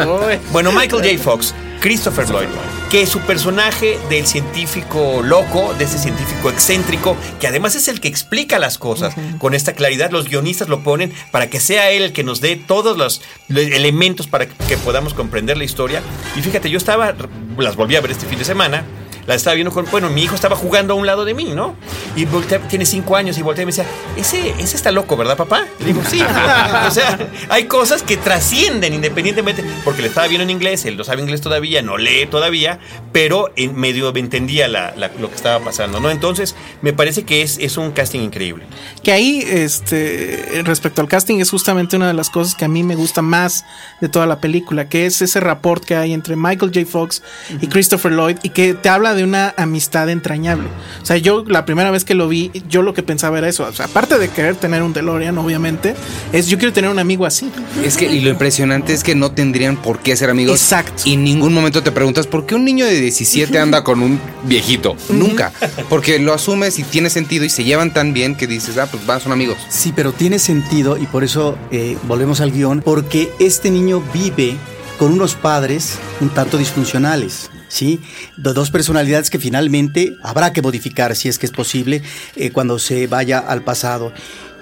Bueno, 0.52 0.72
Michael 0.72 1.02
J. 1.02 1.22
Fox, 1.22 1.54
Christopher 1.80 2.28
Lloyd, 2.28 2.48
que 2.90 3.06
su 3.06 3.20
personaje 3.20 3.98
del 4.08 4.26
científico 4.26 5.20
loco, 5.22 5.74
de 5.74 5.84
ese 5.84 5.98
científico 5.98 6.50
excéntrico, 6.50 7.16
que 7.40 7.46
además 7.46 7.74
es 7.74 7.88
el 7.88 8.00
que 8.00 8.08
explica 8.08 8.58
las 8.58 8.78
cosas 8.78 9.14
con 9.38 9.54
esta 9.54 9.72
claridad, 9.74 10.10
los 10.10 10.28
guionistas 10.28 10.68
lo 10.68 10.82
ponen 10.82 11.12
para 11.30 11.48
que 11.50 11.60
sea 11.60 11.90
él 11.90 12.02
el 12.02 12.12
que 12.12 12.24
nos 12.24 12.40
dé 12.40 12.56
todos 12.56 12.96
los 12.96 13.22
le- 13.48 13.76
elementos 13.76 14.26
para 14.26 14.46
que 14.46 14.76
podamos 14.78 15.14
comprender 15.14 15.56
la 15.56 15.64
historia. 15.64 16.02
Y 16.36 16.42
fíjate, 16.42 16.70
yo 16.70 16.78
estaba, 16.78 17.14
las 17.58 17.76
volví 17.76 17.96
a 17.96 18.00
ver 18.00 18.10
este 18.12 18.26
fin 18.26 18.38
de 18.38 18.44
semana. 18.44 18.84
Las 19.26 19.36
estaba 19.36 19.54
viendo 19.54 19.70
con. 19.72 19.86
Bueno, 19.90 20.10
mi 20.10 20.22
hijo 20.22 20.34
estaba 20.34 20.56
jugando 20.56 20.94
a 20.94 20.96
un 20.96 21.06
lado 21.06 21.24
de 21.24 21.34
mí, 21.34 21.52
¿no? 21.54 21.74
Y 22.16 22.24
voltea- 22.26 22.66
tiene 22.68 22.86
cinco 22.86 23.16
años 23.16 23.36
y 23.38 23.42
voltea 23.42 23.62
y 23.62 23.66
me 23.66 23.72
decía, 23.72 23.86
ese, 24.16 24.50
ese 24.58 24.76
está 24.76 24.90
loco, 24.92 25.16
¿verdad, 25.16 25.36
papá? 25.36 25.66
Le 25.80 25.86
digo, 25.86 26.02
sí. 26.08 26.20
o 26.20 26.90
sea, 26.90 27.18
hay 27.48 27.64
cosas 27.64 28.02
que 28.02 28.16
trascienden 28.16 28.94
independientemente, 28.94 29.64
porque 29.84 30.02
le 30.02 30.08
estaba 30.08 30.26
viendo 30.28 30.44
en 30.44 30.50
inglés, 30.50 30.84
él 30.84 30.96
no 30.96 31.04
sabe 31.04 31.22
inglés 31.22 31.40
todavía, 31.40 31.82
no 31.82 31.98
lee 31.98 32.26
todavía, 32.30 32.78
pero 33.12 33.52
en 33.56 33.74
medio 33.76 34.12
entendía 34.16 34.68
la- 34.68 34.94
la- 34.96 35.10
lo 35.20 35.28
que 35.28 35.34
estaba 35.36 35.62
pasando, 35.64 36.00
¿no? 36.00 36.10
Entonces, 36.10 36.54
me 36.80 36.92
parece 36.92 37.24
que 37.24 37.42
es, 37.42 37.58
es 37.58 37.76
un 37.76 37.90
casting 37.90 38.20
increíble. 38.20 38.64
Que 39.02 39.12
ahí, 39.12 39.42
este, 39.46 40.62
respecto 40.64 41.00
al 41.02 41.08
casting, 41.08 41.40
es 41.40 41.50
justamente 41.50 41.96
una 41.96 42.06
de 42.06 42.14
las 42.14 42.30
cosas 42.30 42.54
que 42.54 42.64
a 42.64 42.68
mí 42.68 42.82
me 42.82 42.94
gusta 42.94 43.22
más 43.22 43.64
de 44.00 44.08
toda 44.08 44.26
la 44.26 44.40
película, 44.40 44.88
que 44.88 45.06
es 45.06 45.20
ese 45.20 45.40
rapport 45.40 45.84
que 45.84 45.96
hay 45.96 46.12
entre 46.12 46.36
Michael 46.36 46.72
J. 46.74 46.86
Fox 46.86 47.22
y 47.60 47.66
Christopher 47.66 48.12
Lloyd 48.12 48.36
y 48.42 48.50
que 48.50 48.74
te 48.74 48.88
habla 48.88 49.14
de 49.16 49.24
una 49.24 49.54
amistad 49.56 50.08
entrañable. 50.08 50.68
O 51.02 51.06
sea, 51.06 51.16
yo 51.16 51.44
la 51.46 51.64
primera 51.64 51.90
vez 51.90 52.04
que 52.04 52.14
lo 52.14 52.28
vi, 52.28 52.50
yo 52.68 52.82
lo 52.82 52.94
que 52.94 53.02
pensaba 53.02 53.38
era 53.38 53.48
eso. 53.48 53.64
O 53.64 53.72
sea, 53.72 53.86
aparte 53.86 54.18
de 54.18 54.28
querer 54.28 54.56
tener 54.56 54.82
un 54.82 54.92
DeLorean, 54.92 55.36
obviamente, 55.38 55.94
es 56.32 56.46
yo 56.48 56.58
quiero 56.58 56.72
tener 56.72 56.90
un 56.90 56.98
amigo 56.98 57.26
así. 57.26 57.50
Es 57.84 57.96
que, 57.96 58.06
y 58.06 58.20
lo 58.20 58.30
impresionante 58.30 58.92
es 58.92 59.02
que 59.02 59.14
no 59.14 59.32
tendrían 59.32 59.76
por 59.76 59.98
qué 60.00 60.16
ser 60.16 60.30
amigos. 60.30 60.60
Exacto. 60.60 61.02
Y 61.04 61.14
en 61.14 61.24
ningún 61.24 61.52
momento 61.52 61.82
te 61.82 61.92
preguntas, 61.92 62.26
¿por 62.26 62.46
qué 62.46 62.54
un 62.54 62.64
niño 62.64 62.86
de 62.86 63.00
17 63.00 63.58
anda 63.58 63.82
con 63.82 64.02
un 64.02 64.20
viejito? 64.44 64.96
Nunca. 65.10 65.52
Porque 65.88 66.18
lo 66.18 66.32
asumes 66.32 66.78
y 66.78 66.84
tiene 66.84 67.10
sentido 67.10 67.44
y 67.44 67.50
se 67.50 67.64
llevan 67.64 67.92
tan 67.92 68.12
bien 68.12 68.36
que 68.36 68.46
dices, 68.46 68.78
ah, 68.78 68.86
pues 68.90 69.06
van, 69.06 69.20
son 69.20 69.32
amigos. 69.32 69.58
Sí, 69.68 69.92
pero 69.94 70.12
tiene 70.12 70.38
sentido 70.38 70.96
y 70.96 71.06
por 71.06 71.24
eso 71.24 71.58
eh, 71.70 71.96
volvemos 72.06 72.40
al 72.40 72.52
guion, 72.52 72.82
porque 72.82 73.32
este 73.38 73.70
niño 73.70 74.02
vive 74.12 74.56
con 74.98 75.12
unos 75.12 75.34
padres 75.34 75.98
un 76.20 76.30
tanto 76.30 76.58
disfuncionales. 76.58 77.50
¿Sí? 77.68 78.00
Dos 78.36 78.70
personalidades 78.70 79.30
que 79.30 79.38
finalmente 79.38 80.16
habrá 80.22 80.52
que 80.52 80.62
modificar 80.62 81.16
si 81.16 81.28
es 81.28 81.38
que 81.38 81.46
es 81.46 81.52
posible 81.52 82.02
eh, 82.36 82.50
cuando 82.50 82.78
se 82.78 83.06
vaya 83.06 83.38
al 83.38 83.62
pasado. 83.62 84.12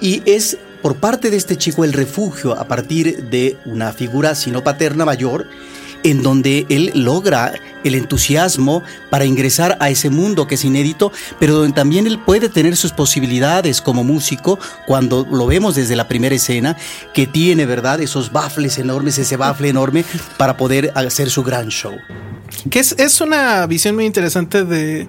Y 0.01 0.23
es 0.25 0.59
por 0.83 0.97
parte 0.97 1.31
de 1.31 1.37
este 1.37 1.57
chico 1.57 1.85
el 1.85 1.93
refugio 1.93 2.59
a 2.59 2.69
partir 2.69 3.31
de 3.31 3.57
una 3.65 3.93
figura, 3.93 4.35
si 4.35 4.51
no 4.51 4.63
paterna, 4.63 5.05
mayor, 5.05 5.47
en 6.05 6.23
donde 6.23 6.67
él 6.69 6.93
logra 6.95 7.55
el 7.83 7.95
entusiasmo 7.97 8.83
para 9.11 9.25
ingresar 9.25 9.77
a 9.81 9.91
ese 9.91 10.11
mundo 10.11 10.47
que 10.47 10.55
es 10.55 10.65
inédito, 10.65 11.11
pero 11.41 11.55
donde 11.55 11.75
también 11.75 12.07
él 12.07 12.19
puede 12.19 12.49
tener 12.49 12.77
sus 12.77 12.93
posibilidades 12.93 13.83
como 13.83 14.05
músico 14.05 14.59
cuando 14.87 15.27
lo 15.31 15.47
vemos 15.47 15.75
desde 15.75 15.97
la 15.97 16.07
primera 16.07 16.35
escena, 16.35 16.77
que 17.13 17.27
tiene, 17.27 17.67
¿verdad?, 17.67 18.01
esos 18.01 18.31
baffles 18.31 18.79
enormes, 18.79 19.19
ese 19.19 19.37
baffle 19.37 19.69
enorme 19.69 20.05
para 20.37 20.57
poder 20.57 20.93
hacer 20.95 21.31
su 21.31 21.43
gran 21.43 21.69
show. 21.69 21.95
Que 22.71 22.79
es, 22.79 22.93
es 22.99 23.21
una 23.21 23.67
visión 23.67 23.95
muy 23.95 24.05
interesante 24.05 24.65
de, 24.65 25.09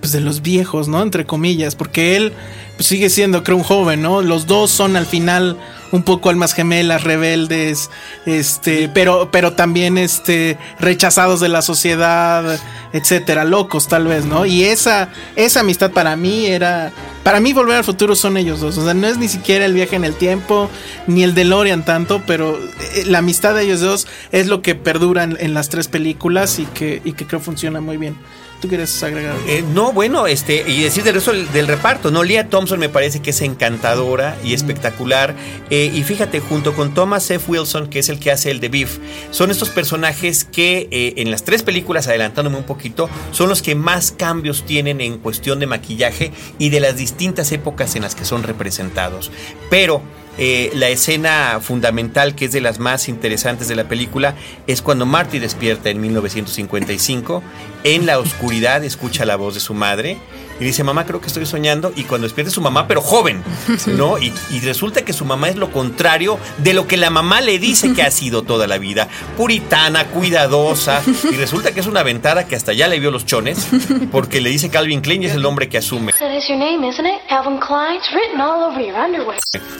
pues, 0.00 0.12
de 0.12 0.20
los 0.20 0.42
viejos, 0.42 0.86
¿no? 0.86 1.02
Entre 1.02 1.24
comillas, 1.24 1.74
porque 1.74 2.16
él 2.16 2.32
pues, 2.76 2.86
sigue 2.86 3.08
siendo, 3.08 3.42
creo, 3.42 3.56
un 3.56 3.62
joven, 3.62 4.02
¿no? 4.02 4.20
Los 4.20 4.46
dos 4.46 4.70
son 4.70 4.96
al 4.96 5.06
final 5.06 5.56
un 5.94 6.02
poco 6.02 6.28
almas 6.28 6.54
gemelas, 6.54 7.04
rebeldes, 7.04 7.88
este, 8.26 8.88
pero, 8.88 9.28
pero 9.30 9.52
también 9.52 9.96
este, 9.96 10.58
rechazados 10.80 11.38
de 11.38 11.48
la 11.48 11.62
sociedad, 11.62 12.58
etcétera, 12.92 13.44
locos 13.44 13.86
tal 13.86 14.08
vez, 14.08 14.24
¿no? 14.24 14.44
Y 14.44 14.64
esa, 14.64 15.10
esa 15.36 15.60
amistad 15.60 15.92
para 15.92 16.16
mí 16.16 16.46
era, 16.46 16.90
para 17.22 17.38
mí 17.38 17.52
volver 17.52 17.76
al 17.76 17.84
futuro 17.84 18.16
son 18.16 18.36
ellos 18.36 18.58
dos, 18.58 18.76
o 18.76 18.84
sea, 18.84 18.92
no 18.92 19.06
es 19.06 19.18
ni 19.18 19.28
siquiera 19.28 19.66
el 19.66 19.72
viaje 19.72 19.94
en 19.94 20.04
el 20.04 20.16
tiempo, 20.16 20.68
ni 21.06 21.22
el 21.22 21.32
DeLorean 21.32 21.84
tanto, 21.84 22.20
pero 22.26 22.58
eh, 22.58 23.04
la 23.06 23.18
amistad 23.18 23.54
de 23.54 23.62
ellos 23.62 23.80
dos 23.80 24.08
es 24.32 24.48
lo 24.48 24.62
que 24.62 24.74
perdura 24.74 25.22
en, 25.22 25.36
en 25.38 25.54
las 25.54 25.68
tres 25.68 25.86
películas 25.86 26.58
y 26.58 26.66
que, 26.66 27.02
y 27.04 27.12
que 27.12 27.24
creo 27.24 27.38
funciona 27.38 27.80
muy 27.80 27.98
bien. 27.98 28.16
¿Tú 28.64 28.68
quieres 28.68 29.02
agregar? 29.02 29.36
Eh, 29.46 29.62
no, 29.74 29.92
bueno, 29.92 30.26
este, 30.26 30.64
y 30.66 30.84
decir 30.84 31.04
del 31.04 31.16
resto 31.16 31.34
del, 31.34 31.66
reparto, 31.66 32.10
¿no? 32.10 32.22
Leah 32.22 32.48
Thompson 32.48 32.78
me 32.78 32.88
parece 32.88 33.20
que 33.20 33.28
es 33.28 33.42
encantadora 33.42 34.38
y 34.42 34.54
espectacular. 34.54 35.34
Eh, 35.68 35.92
y 35.94 36.02
fíjate, 36.02 36.40
junto 36.40 36.72
con 36.72 36.94
Thomas 36.94 37.30
F. 37.30 37.44
Wilson, 37.46 37.90
que 37.90 37.98
es 37.98 38.08
el 38.08 38.18
que 38.18 38.30
hace 38.30 38.50
el 38.50 38.60
de 38.60 38.70
Beef, 38.70 39.00
son 39.30 39.50
estos 39.50 39.68
personajes 39.68 40.44
que 40.44 40.88
eh, 40.90 41.12
en 41.18 41.30
las 41.30 41.44
tres 41.44 41.62
películas, 41.62 42.08
adelantándome 42.08 42.56
un 42.56 42.64
poquito, 42.64 43.10
son 43.32 43.50
los 43.50 43.60
que 43.60 43.74
más 43.74 44.12
cambios 44.12 44.64
tienen 44.64 45.02
en 45.02 45.18
cuestión 45.18 45.60
de 45.60 45.66
maquillaje 45.66 46.32
y 46.58 46.70
de 46.70 46.80
las 46.80 46.96
distintas 46.96 47.52
épocas 47.52 47.96
en 47.96 48.02
las 48.02 48.14
que 48.14 48.24
son 48.24 48.44
representados. 48.44 49.30
Pero. 49.68 50.00
Eh, 50.36 50.70
la 50.74 50.88
escena 50.88 51.60
fundamental, 51.60 52.34
que 52.34 52.46
es 52.46 52.52
de 52.52 52.60
las 52.60 52.78
más 52.78 53.08
interesantes 53.08 53.68
de 53.68 53.76
la 53.76 53.88
película, 53.88 54.34
es 54.66 54.82
cuando 54.82 55.06
Marty 55.06 55.38
despierta 55.38 55.90
en 55.90 56.00
1955. 56.00 57.42
En 57.84 58.06
la 58.06 58.18
oscuridad 58.18 58.82
escucha 58.84 59.24
la 59.24 59.36
voz 59.36 59.54
de 59.54 59.60
su 59.60 59.74
madre 59.74 60.18
y 60.60 60.64
dice, 60.64 60.84
mamá, 60.84 61.04
creo 61.04 61.20
que 61.20 61.26
estoy 61.26 61.46
soñando. 61.46 61.92
Y 61.96 62.04
cuando 62.04 62.26
despierta 62.26 62.48
es 62.48 62.54
su 62.54 62.60
mamá, 62.60 62.86
pero 62.86 63.00
joven, 63.00 63.42
¿no? 63.86 64.18
Y, 64.18 64.32
y 64.50 64.60
resulta 64.60 65.04
que 65.04 65.12
su 65.12 65.24
mamá 65.24 65.48
es 65.48 65.56
lo 65.56 65.70
contrario 65.70 66.38
de 66.58 66.74
lo 66.74 66.86
que 66.86 66.96
la 66.96 67.10
mamá 67.10 67.40
le 67.40 67.58
dice 67.58 67.92
que 67.92 68.02
ha 68.02 68.10
sido 68.10 68.42
toda 68.42 68.66
la 68.66 68.78
vida. 68.78 69.08
Puritana, 69.36 70.06
cuidadosa. 70.06 71.02
Y 71.30 71.36
resulta 71.36 71.72
que 71.72 71.80
es 71.80 71.86
una 71.86 72.00
aventada 72.00 72.46
que 72.46 72.56
hasta 72.56 72.72
ya 72.72 72.88
le 72.88 73.00
vio 73.00 73.10
los 73.10 73.26
chones, 73.26 73.66
porque 74.12 74.40
le 74.40 74.50
dice 74.50 74.70
Calvin 74.70 75.00
Klein 75.00 75.22
y 75.22 75.26
es 75.26 75.34
el 75.34 75.44
hombre 75.46 75.68
que 75.68 75.78
asume. 75.78 76.12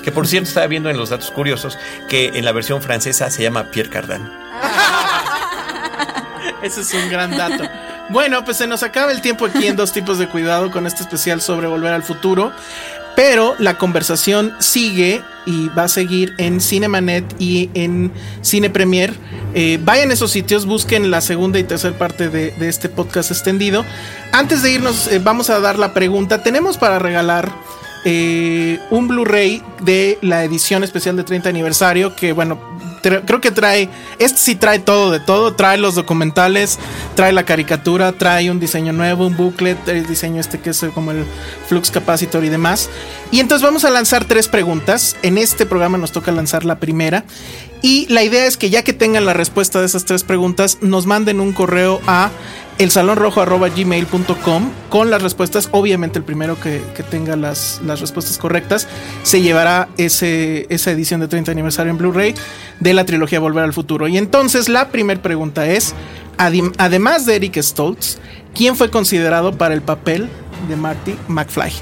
Que 0.02 0.12
por 0.12 0.26
cierto 0.26 0.48
estaba 0.48 0.66
viendo 0.66 0.90
en 0.90 0.96
los 0.96 1.10
datos 1.10 1.30
curiosos 1.30 1.78
que 2.08 2.28
en 2.34 2.44
la 2.44 2.52
versión 2.52 2.82
francesa 2.82 3.30
se 3.30 3.42
llama 3.42 3.70
Pierre 3.70 3.90
Cardin. 3.90 4.22
Ese 6.62 6.80
es 6.80 6.94
un 6.94 7.10
gran 7.10 7.36
dato. 7.36 7.64
Bueno, 8.10 8.44
pues 8.44 8.58
se 8.58 8.66
nos 8.66 8.82
acaba 8.82 9.12
el 9.12 9.20
tiempo 9.20 9.46
aquí 9.46 9.66
en 9.66 9.76
Dos 9.76 9.92
Tipos 9.92 10.18
de 10.18 10.28
Cuidado 10.28 10.70
con 10.70 10.86
este 10.86 11.02
especial 11.02 11.40
sobre 11.40 11.66
Volver 11.66 11.92
al 11.92 12.02
Futuro. 12.02 12.52
Pero 13.16 13.54
la 13.58 13.78
conversación 13.78 14.54
sigue 14.58 15.22
y 15.46 15.68
va 15.68 15.84
a 15.84 15.88
seguir 15.88 16.34
en 16.38 16.60
Cinemanet 16.60 17.24
y 17.38 17.70
en 17.74 18.12
Cine 18.42 18.70
Premier. 18.70 19.14
Eh, 19.54 19.78
vayan 19.82 20.10
a 20.10 20.14
esos 20.14 20.32
sitios, 20.32 20.66
busquen 20.66 21.10
la 21.10 21.20
segunda 21.20 21.58
y 21.58 21.64
tercera 21.64 21.96
parte 21.96 22.28
de, 22.28 22.52
este 22.68 22.88
podcast 22.88 23.30
extendido. 23.30 23.84
Antes 24.32 24.62
de 24.62 24.72
irnos, 24.72 25.06
eh, 25.06 25.20
vamos 25.22 25.48
a 25.48 25.60
dar 25.60 25.78
la 25.78 25.94
pregunta. 25.94 26.42
Tenemos 26.42 26.76
para 26.76 26.98
regalar 26.98 27.52
eh, 28.04 28.80
un 28.90 29.06
Blu-ray 29.06 29.62
de 29.82 30.18
la 30.20 30.42
edición 30.42 30.82
especial 30.82 31.16
de 31.16 31.24
30 31.24 31.48
aniversario 31.48 32.16
que 32.16 32.32
bueno, 32.32 32.60
creo 33.24 33.40
que 33.40 33.50
trae, 33.50 33.88
este 34.18 34.38
sí 34.38 34.54
trae 34.54 34.78
todo 34.78 35.10
de 35.10 35.20
todo, 35.20 35.54
trae 35.54 35.78
los 35.78 35.94
documentales, 35.94 36.78
trae 37.14 37.32
la 37.32 37.44
caricatura, 37.44 38.12
trae 38.12 38.50
un 38.50 38.60
diseño 38.60 38.92
nuevo, 38.92 39.26
un 39.26 39.36
booklet, 39.36 39.88
el 39.88 40.06
diseño 40.06 40.40
este 40.40 40.60
que 40.60 40.70
es 40.70 40.84
como 40.94 41.10
el 41.10 41.24
flux 41.68 41.90
capacitor 41.90 42.44
y 42.44 42.48
demás. 42.48 42.88
Y 43.30 43.40
entonces 43.40 43.64
vamos 43.64 43.84
a 43.84 43.90
lanzar 43.90 44.24
tres 44.24 44.48
preguntas. 44.48 45.16
En 45.22 45.38
este 45.38 45.66
programa 45.66 45.98
nos 45.98 46.12
toca 46.12 46.32
lanzar 46.32 46.64
la 46.64 46.78
primera. 46.78 47.24
Y 47.82 48.06
la 48.08 48.22
idea 48.22 48.46
es 48.46 48.56
que 48.56 48.70
ya 48.70 48.82
que 48.82 48.94
tengan 48.94 49.26
la 49.26 49.34
respuesta 49.34 49.78
de 49.80 49.86
esas 49.86 50.06
tres 50.06 50.24
preguntas, 50.24 50.78
nos 50.80 51.04
manden 51.04 51.40
un 51.40 51.52
correo 51.52 52.00
a 52.06 52.30
elsalonrojo.gmail.com 52.78 54.70
con 54.90 55.10
las 55.10 55.22
respuestas. 55.22 55.68
Obviamente 55.72 56.18
el 56.18 56.24
primero 56.24 56.58
que, 56.60 56.80
tenga 57.10 57.36
las, 57.36 57.80
las, 57.84 58.00
respuestas 58.00 58.38
correctas 58.38 58.88
se 59.22 59.42
llevará 59.42 59.88
ese, 59.96 60.66
esa 60.70 60.90
edición 60.90 61.20
de 61.20 61.28
30 61.28 61.52
aniversario 61.52 61.90
en 61.90 61.98
Blu-ray 61.98 62.34
de 62.80 62.94
la 62.94 63.04
trilogía 63.04 63.40
Volver 63.40 63.64
al 63.64 63.72
Futuro. 63.72 64.08
Y 64.08 64.18
entonces 64.18 64.68
la 64.68 64.88
primera 64.88 65.22
pregunta 65.22 65.66
es, 65.66 65.94
además 66.36 67.26
de 67.26 67.36
Eric 67.36 67.60
Stoltz, 67.60 68.18
¿quién 68.54 68.76
fue 68.76 68.90
considerado 68.90 69.56
para 69.56 69.74
el 69.74 69.82
papel 69.82 70.28
de 70.68 70.76
Marty 70.76 71.14
McFly? 71.28 71.72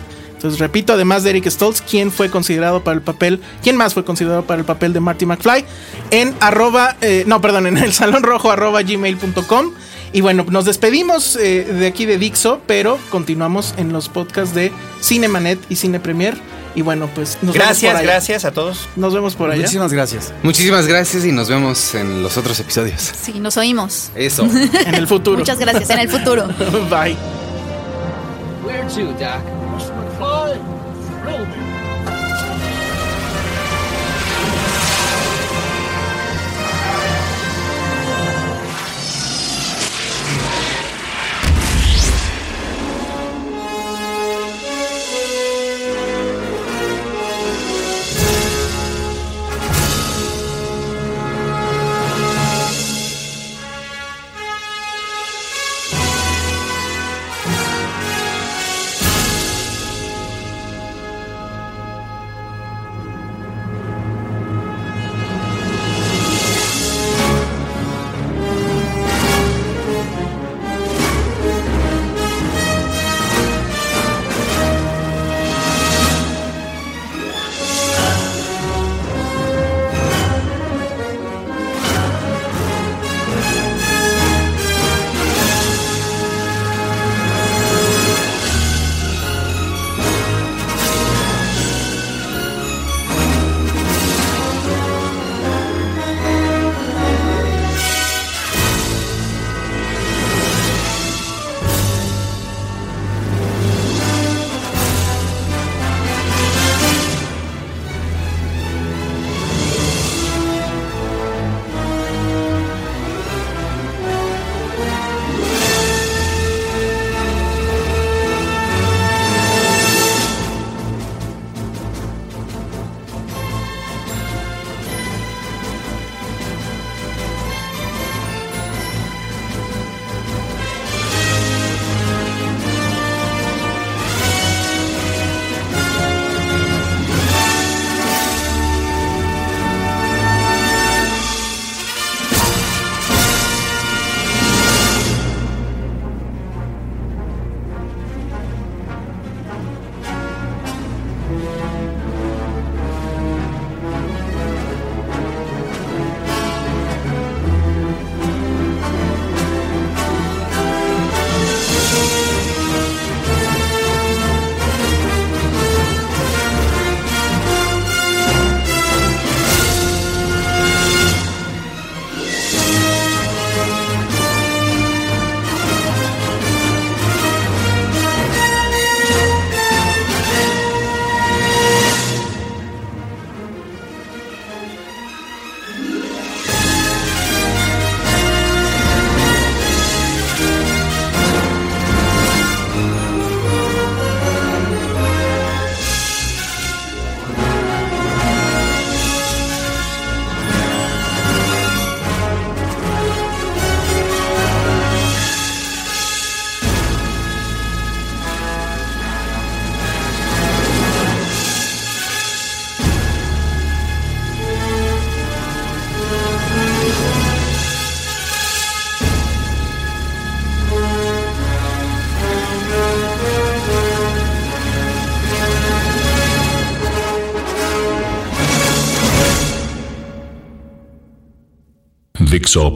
Entonces, 0.42 0.58
repito, 0.58 0.92
además 0.92 1.22
de 1.22 1.30
Eric 1.30 1.46
Stoltz, 1.48 1.80
¿quién 1.82 2.10
fue 2.10 2.28
considerado 2.28 2.82
para 2.82 2.96
el 2.96 3.00
papel? 3.00 3.40
¿Quién 3.62 3.76
más 3.76 3.94
fue 3.94 4.04
considerado 4.04 4.42
para 4.44 4.58
el 4.58 4.64
papel 4.64 4.92
de 4.92 4.98
Marty 4.98 5.24
McFly? 5.24 5.64
En 6.10 6.34
arroba, 6.40 6.96
eh, 7.00 7.22
no, 7.28 7.40
perdón, 7.40 7.68
en 7.68 7.78
el 7.78 7.92
salón 7.92 8.24
rojo 8.24 8.50
arroba 8.50 8.82
gmail.com. 8.82 9.70
Y 10.12 10.20
bueno, 10.20 10.44
nos 10.48 10.64
despedimos 10.64 11.36
eh, 11.36 11.64
de 11.64 11.86
aquí 11.86 12.04
de 12.04 12.18
Dixo, 12.18 12.60
pero 12.66 12.98
continuamos 13.10 13.74
en 13.78 13.92
los 13.92 14.08
podcasts 14.08 14.54
de 14.54 14.72
Cinemanet 15.02 15.58
y 15.70 15.76
Cine 15.76 16.00
Premier. 16.00 16.36
Y 16.74 16.82
bueno, 16.82 17.08
pues 17.14 17.38
nos 17.42 17.54
gracias, 17.54 17.92
vemos 17.92 18.06
gracias 18.06 18.44
a 18.44 18.52
todos. 18.52 18.88
Nos 18.96 19.14
vemos 19.14 19.34
por 19.34 19.50
allá. 19.50 19.60
Muchísimas 19.60 19.92
gracias. 19.92 20.32
Muchísimas 20.42 20.86
gracias 20.86 21.24
y 21.24 21.32
nos 21.32 21.48
vemos 21.48 21.94
en 21.94 22.22
los 22.22 22.36
otros 22.36 22.58
episodios. 22.60 23.00
Sí, 23.00 23.40
nos 23.40 23.56
oímos. 23.56 24.10
Eso. 24.14 24.44
en 24.44 24.94
el 24.94 25.06
futuro. 25.06 25.38
Muchas 25.38 25.58
gracias, 25.58 25.90
en 25.90 25.98
el 25.98 26.08
futuro. 26.08 26.46
Bye. 26.90 27.16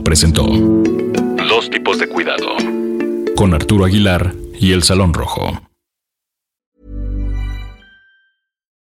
Presentó 0.04 0.44
Dos 1.48 1.68
tipos 1.70 1.98
de 1.98 2.08
cuidado 2.08 2.56
con 3.36 3.52
Arturo 3.52 3.84
Aguilar 3.84 4.34
y 4.54 4.72
El 4.72 4.82
Salón 4.82 5.12
Rojo. 5.12 5.60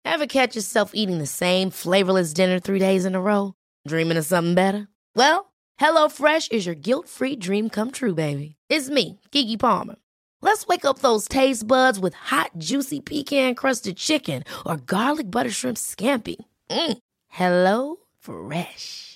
Ever 0.04 0.26
catch 0.26 0.54
yourself 0.54 0.92
eating 0.94 1.18
the 1.18 1.26
same 1.26 1.70
flavorless 1.70 2.32
dinner 2.32 2.60
three 2.60 2.78
days 2.78 3.04
in 3.04 3.14
a 3.14 3.20
row? 3.20 3.54
Dreaming 3.88 4.16
of 4.16 4.24
something 4.24 4.54
better? 4.54 4.88
Well, 5.14 5.52
HelloFresh 5.80 6.52
is 6.52 6.66
your 6.66 6.74
guilt-free 6.76 7.36
dream 7.36 7.68
come 7.68 7.90
true, 7.90 8.14
baby. 8.14 8.56
It's 8.68 8.88
me, 8.88 9.20
Kiki 9.32 9.56
Palmer. 9.56 9.96
Let's 10.42 10.66
wake 10.66 10.84
up 10.84 11.00
those 11.00 11.26
taste 11.26 11.66
buds 11.66 11.98
with 11.98 12.14
hot, 12.14 12.50
juicy 12.58 13.00
pecan 13.00 13.54
crusted 13.54 13.96
chicken 13.96 14.44
or 14.64 14.76
garlic 14.76 15.30
butter 15.30 15.50
shrimp 15.50 15.76
scampi. 15.76 16.36
Mm. 16.70 16.98
Hello 17.28 17.96
Fresh. 18.20 19.15